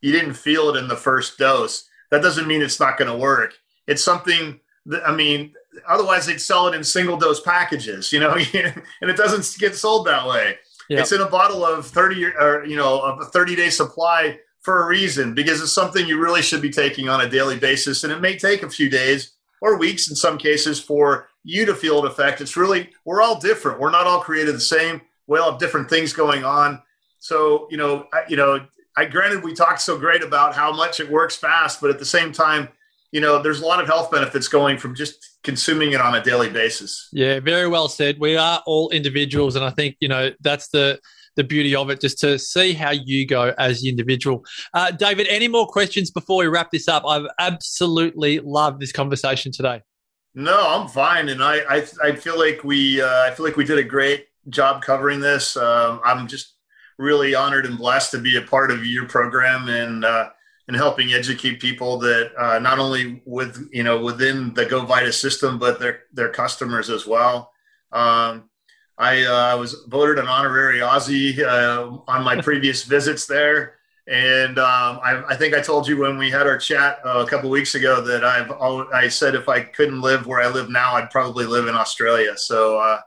you 0.00 0.12
didn't 0.12 0.34
feel 0.34 0.70
it 0.70 0.78
in 0.78 0.88
the 0.88 0.96
first 0.96 1.38
dose. 1.38 1.88
That 2.10 2.22
doesn't 2.22 2.46
mean 2.46 2.62
it's 2.62 2.80
not 2.80 2.98
going 2.98 3.10
to 3.10 3.16
work 3.16 3.54
it's 3.86 4.04
something 4.04 4.60
that, 4.86 5.06
I 5.06 5.14
mean, 5.14 5.54
otherwise 5.86 6.26
they'd 6.26 6.40
sell 6.40 6.68
it 6.68 6.74
in 6.74 6.84
single 6.84 7.16
dose 7.16 7.40
packages, 7.40 8.12
you 8.12 8.20
know, 8.20 8.32
and 8.54 9.10
it 9.10 9.16
doesn't 9.16 9.58
get 9.58 9.74
sold 9.74 10.06
that 10.06 10.26
way. 10.26 10.56
Yep. 10.88 11.00
It's 11.00 11.12
in 11.12 11.20
a 11.20 11.28
bottle 11.28 11.64
of 11.64 11.86
30 11.86 12.26
or, 12.26 12.64
you 12.64 12.76
know, 12.76 13.00
of 13.00 13.20
a 13.20 13.24
30 13.24 13.56
day 13.56 13.70
supply 13.70 14.38
for 14.60 14.82
a 14.82 14.86
reason, 14.86 15.34
because 15.34 15.60
it's 15.60 15.72
something 15.72 16.06
you 16.06 16.20
really 16.20 16.42
should 16.42 16.62
be 16.62 16.70
taking 16.70 17.08
on 17.08 17.20
a 17.20 17.28
daily 17.28 17.58
basis. 17.58 18.04
And 18.04 18.12
it 18.12 18.20
may 18.20 18.36
take 18.36 18.62
a 18.62 18.70
few 18.70 18.88
days 18.88 19.32
or 19.60 19.76
weeks 19.76 20.08
in 20.08 20.16
some 20.16 20.38
cases 20.38 20.80
for 20.80 21.28
you 21.44 21.64
to 21.64 21.74
feel 21.74 22.00
an 22.00 22.06
effect. 22.06 22.40
It's 22.40 22.56
really, 22.56 22.90
we're 23.04 23.22
all 23.22 23.40
different. 23.40 23.80
We're 23.80 23.90
not 23.90 24.06
all 24.06 24.20
created 24.20 24.54
the 24.54 24.60
same. 24.60 25.00
We 25.26 25.38
all 25.38 25.52
have 25.52 25.60
different 25.60 25.88
things 25.88 26.12
going 26.12 26.44
on. 26.44 26.82
So, 27.18 27.68
you 27.70 27.76
know, 27.76 28.06
I, 28.12 28.22
you 28.28 28.36
know, 28.36 28.66
I 28.96 29.06
granted 29.06 29.42
we 29.42 29.54
talked 29.54 29.80
so 29.80 29.98
great 29.98 30.22
about 30.22 30.54
how 30.54 30.72
much 30.72 31.00
it 31.00 31.10
works 31.10 31.36
fast, 31.36 31.80
but 31.80 31.90
at 31.90 31.98
the 31.98 32.04
same 32.04 32.32
time, 32.32 32.68
you 33.10 33.20
know, 33.20 33.42
there's 33.42 33.60
a 33.60 33.66
lot 33.66 33.80
of 33.80 33.86
health 33.86 34.10
benefits 34.10 34.48
going 34.48 34.78
from 34.78 34.94
just 34.94 35.31
consuming 35.42 35.92
it 35.92 36.00
on 36.00 36.14
a 36.14 36.22
daily 36.22 36.50
basis. 36.50 37.08
Yeah, 37.12 37.40
very 37.40 37.68
well 37.68 37.88
said. 37.88 38.16
We 38.18 38.36
are 38.36 38.62
all 38.66 38.90
individuals, 38.90 39.56
and 39.56 39.64
I 39.64 39.70
think 39.70 39.96
you 40.00 40.08
know 40.08 40.30
that's 40.40 40.68
the 40.68 41.00
the 41.36 41.44
beauty 41.44 41.74
of 41.74 41.88
it, 41.90 42.00
just 42.00 42.18
to 42.20 42.38
see 42.38 42.74
how 42.74 42.90
you 42.90 43.26
go 43.26 43.54
as 43.58 43.80
the 43.80 43.88
individual. 43.88 44.44
Uh, 44.74 44.90
David, 44.90 45.26
any 45.28 45.48
more 45.48 45.66
questions 45.66 46.10
before 46.10 46.38
we 46.38 46.46
wrap 46.46 46.70
this 46.70 46.88
up? 46.88 47.04
I've 47.06 47.26
absolutely 47.38 48.40
loved 48.40 48.80
this 48.80 48.92
conversation 48.92 49.50
today. 49.50 49.80
No, 50.34 50.66
I'm 50.66 50.88
fine, 50.88 51.28
and 51.28 51.42
I 51.42 51.58
I, 51.68 51.86
I 52.02 52.12
feel 52.16 52.38
like 52.38 52.64
we 52.64 53.00
uh, 53.00 53.24
I 53.24 53.30
feel 53.32 53.44
like 53.44 53.56
we 53.56 53.64
did 53.64 53.78
a 53.78 53.84
great 53.84 54.26
job 54.48 54.82
covering 54.82 55.20
this. 55.20 55.56
Um, 55.56 56.00
I'm 56.04 56.26
just 56.26 56.54
really 56.98 57.34
honored 57.34 57.66
and 57.66 57.78
blessed 57.78 58.12
to 58.12 58.18
be 58.18 58.36
a 58.36 58.42
part 58.42 58.70
of 58.70 58.86
your 58.86 59.06
program, 59.06 59.68
and 59.68 60.04
uh, 60.04 60.30
and 60.68 60.76
helping 60.76 61.12
educate 61.12 61.60
people 61.60 61.98
that 61.98 62.32
uh, 62.38 62.58
not 62.58 62.78
only 62.78 63.20
with 63.24 63.68
you 63.72 63.82
know 63.82 64.02
within 64.02 64.54
the 64.54 64.64
Go 64.64 64.84
Vita 64.84 65.12
system, 65.12 65.58
but 65.58 65.80
their 65.80 66.04
their 66.12 66.28
customers 66.28 66.90
as 66.90 67.06
well. 67.06 67.52
Um, 67.90 68.48
I 68.96 69.24
uh, 69.24 69.58
was 69.58 69.84
voted 69.88 70.18
an 70.18 70.28
honorary 70.28 70.78
Aussie 70.78 71.38
uh, 71.40 71.98
on 72.06 72.24
my 72.24 72.40
previous 72.42 72.84
visits 72.84 73.26
there, 73.26 73.74
and 74.06 74.58
um, 74.58 75.00
I, 75.02 75.24
I, 75.28 75.36
think 75.36 75.54
I 75.54 75.60
told 75.60 75.88
you 75.88 75.98
when 75.98 76.18
we 76.18 76.30
had 76.30 76.46
our 76.46 76.58
chat 76.58 77.00
uh, 77.04 77.24
a 77.26 77.28
couple 77.28 77.50
weeks 77.50 77.74
ago 77.74 78.00
that 78.00 78.24
I've 78.24 78.50
I 78.92 79.08
said 79.08 79.34
if 79.34 79.48
I 79.48 79.60
couldn't 79.60 80.00
live 80.00 80.26
where 80.26 80.40
I 80.40 80.48
live 80.48 80.70
now, 80.70 80.94
I'd 80.94 81.10
probably 81.10 81.46
live 81.46 81.66
in 81.66 81.74
Australia. 81.74 82.36
So. 82.36 82.78
Uh, 82.78 83.00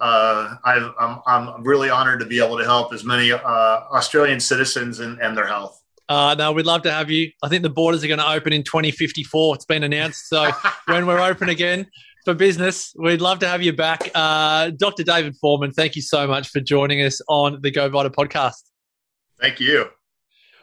uh, 0.00 0.56
I, 0.64 0.90
I'm, 0.98 1.20
I'm 1.24 1.62
really 1.62 1.88
honored 1.88 2.18
to 2.18 2.26
be 2.26 2.42
able 2.42 2.58
to 2.58 2.64
help 2.64 2.92
as 2.92 3.04
many 3.04 3.32
Australian 3.32 4.40
citizens 4.40 4.98
and, 4.98 5.20
and 5.20 5.36
their 5.36 5.46
health. 5.46 5.83
Uh, 6.08 6.34
no, 6.38 6.52
we'd 6.52 6.66
love 6.66 6.82
to 6.82 6.92
have 6.92 7.10
you. 7.10 7.30
I 7.42 7.48
think 7.48 7.62
the 7.62 7.70
borders 7.70 8.04
are 8.04 8.08
going 8.08 8.18
to 8.18 8.28
open 8.28 8.52
in 8.52 8.62
2054. 8.62 9.54
It's 9.54 9.64
been 9.64 9.82
announced. 9.82 10.28
So 10.28 10.50
when 10.86 11.06
we're 11.06 11.20
open 11.20 11.48
again 11.48 11.86
for 12.24 12.34
business, 12.34 12.94
we'd 12.98 13.20
love 13.20 13.38
to 13.40 13.48
have 13.48 13.62
you 13.62 13.72
back. 13.72 14.10
Uh, 14.14 14.70
Dr. 14.70 15.02
David 15.02 15.36
Foreman, 15.40 15.72
thank 15.72 15.96
you 15.96 16.02
so 16.02 16.26
much 16.26 16.48
for 16.48 16.60
joining 16.60 17.02
us 17.02 17.20
on 17.28 17.60
the 17.62 17.70
Go 17.70 17.88
Vita 17.88 18.10
podcast. 18.10 18.62
Thank 19.40 19.60
you. 19.60 19.86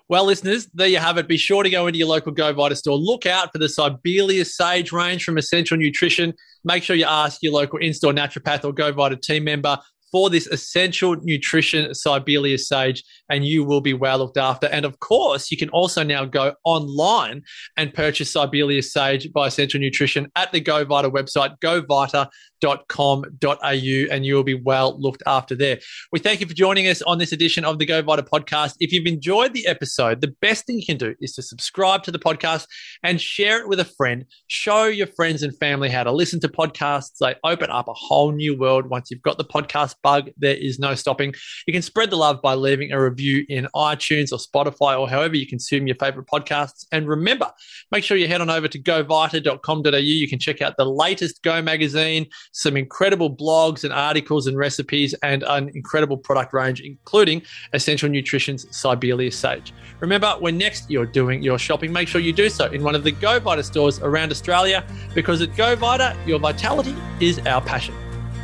Well, 0.08 0.26
listeners, 0.26 0.68
there 0.74 0.90
you 0.90 0.98
have 0.98 1.18
it. 1.18 1.28
Be 1.28 1.38
sure 1.38 1.64
to 1.64 1.70
go 1.70 1.88
into 1.88 1.98
your 1.98 2.10
local 2.10 2.34
Go 2.34 2.52
Vita 2.52 2.76
store. 2.76 2.98
Look 2.98 3.26
out 3.26 3.52
for 3.54 3.60
the 3.60 3.70
Sibelius 3.70 4.58
Sage 4.58 4.92
range 4.92 5.24
from 5.24 5.38
Essential 5.38 5.78
Nutrition. 5.78 6.34
Make 6.66 6.84
sure 6.84 6.96
you 6.96 7.06
ask 7.06 7.42
your 7.42 7.54
local 7.54 7.80
in-store 7.80 8.12
naturopath 8.12 8.66
or 8.66 8.74
Go 8.74 8.92
Vita 8.92 9.16
team 9.16 9.46
member 9.46 9.78
for 10.12 10.30
this 10.30 10.48
essential 10.48 11.16
nutrition 11.22 11.94
Sibelius 11.94 12.68
sage, 12.68 13.04
and 13.32 13.46
you 13.46 13.64
will 13.64 13.82
be 13.82 13.94
well 13.94 14.20
looked 14.20 14.38
after. 14.38 14.68
And 14.68 14.86
of 14.86 15.00
course, 15.00 15.50
you 15.50 15.58
can 15.58 15.70
also 15.70 16.04
now 16.04 16.26
go 16.26 16.54
online 16.66 17.42
and 17.78 17.94
purchase 17.94 18.32
Sibelius 18.32 18.94
sage 18.94 19.32
by 19.32 19.48
Essential 19.48 19.80
Nutrition 19.80 20.30
at 20.36 20.52
the 20.52 20.60
Go 20.60 20.86
Vita 20.86 21.10
website, 21.10 21.56
govita.com 21.64 22.30
govita.com.au 22.62 24.14
and 24.14 24.26
you 24.26 24.36
will 24.36 24.44
be 24.44 24.54
well 24.54 25.00
looked 25.00 25.24
after 25.26 25.56
there. 25.56 25.80
We 26.12 26.20
thank 26.20 26.42
you 26.42 26.48
for 26.48 26.54
joining 26.54 26.88
us 26.88 27.02
on 27.04 27.18
this 27.18 27.32
edition 27.32 27.66
of 27.66 27.80
the 27.80 27.86
Go 27.86 28.02
Vita 28.02 28.24
podcast. 28.24 28.76
If 28.80 28.92
you've 28.92 29.06
enjoyed 29.06 29.54
the 29.54 29.68
episode, 29.68 30.22
the 30.22 30.34
best 30.42 30.66
thing 30.66 30.78
you 30.78 30.86
can 30.86 30.98
do 30.98 31.16
is 31.20 31.34
to 31.34 31.42
subscribe 31.42 32.04
to 32.04 32.12
the 32.12 32.20
podcast 32.20 32.68
and 33.04 33.20
share 33.20 33.62
it 33.62 33.68
with 33.68 33.80
a 33.80 33.86
friend. 33.86 34.26
Show 34.48 34.86
your 34.86 35.08
friends 35.08 35.44
and 35.44 35.58
family 35.58 35.90
how 35.90 36.04
to 36.04 36.12
listen 36.12 36.40
to 36.42 36.48
podcasts. 36.48 37.18
They 37.20 37.36
open 37.44 37.70
up 37.70 37.88
a 37.88 37.94
whole 37.94 38.32
new 38.32 38.58
world. 38.58 38.88
Once 38.88 39.10
you've 39.12 39.22
got 39.22 39.38
the 39.38 39.46
podcast 39.46 39.96
bug, 40.04 40.30
there 40.38 40.56
is 40.56 40.80
no 40.80 40.96
stopping. 40.96 41.34
You 41.68 41.74
can 41.74 41.82
spread 41.82 42.10
the 42.10 42.18
love 42.18 42.42
by 42.42 42.54
leaving 42.56 42.92
a 42.92 43.02
review 43.02 43.21
in 43.50 43.68
iTunes 43.76 44.32
or 44.32 44.38
Spotify 44.38 45.00
or 45.00 45.10
however 45.10 45.36
you 45.36 45.48
consume 45.48 45.88
your 45.88 45.96
favorite 45.96 46.28
podcasts. 46.28 46.86
And 46.92 47.08
remember, 47.08 47.52
make 47.92 48.04
sure 48.04 48.18
you 48.18 48.28
head 48.28 48.42
on 48.42 48.50
over 48.50 48.68
to 48.68 48.80
govita.com.au. 48.80 49.98
You 49.98 50.28
can 50.28 50.40
check 50.40 50.62
out 50.62 50.78
the 50.78 50.86
latest 50.86 51.44
Go 51.44 51.62
magazine, 51.62 52.28
some 52.52 52.78
incredible 52.78 53.36
blogs 53.36 53.84
and 53.84 53.94
articles 53.94 54.48
and 54.48 54.58
recipes, 54.58 55.14
and 55.24 55.44
an 55.44 55.72
incredible 55.74 56.18
product 56.18 56.54
range, 56.54 56.82
including 56.82 57.42
Essential 57.74 58.10
Nutrition's 58.10 58.66
Sibelius 58.76 59.38
Sage. 59.38 59.74
Remember, 60.00 60.36
when 60.40 60.58
next 60.58 60.90
you're 60.90 61.06
doing 61.06 61.42
your 61.42 61.60
shopping, 61.60 61.92
make 61.92 62.08
sure 62.08 62.22
you 62.22 62.34
do 62.34 62.50
so 62.50 62.66
in 62.72 62.84
one 62.84 62.96
of 62.96 63.04
the 63.04 63.12
Go 63.12 63.40
Vita 63.40 63.64
stores 63.64 64.00
around 64.00 64.32
Australia 64.32 64.86
because 65.14 65.42
at 65.42 65.56
Go 65.56 65.76
Vita, 65.76 66.18
your 66.26 66.40
vitality 66.40 66.96
is 67.20 67.40
our 67.40 67.62
passion. 67.62 67.96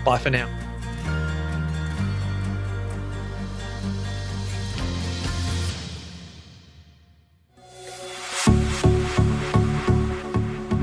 Bye 0.06 0.18
for 0.18 0.30
now. 0.30 0.67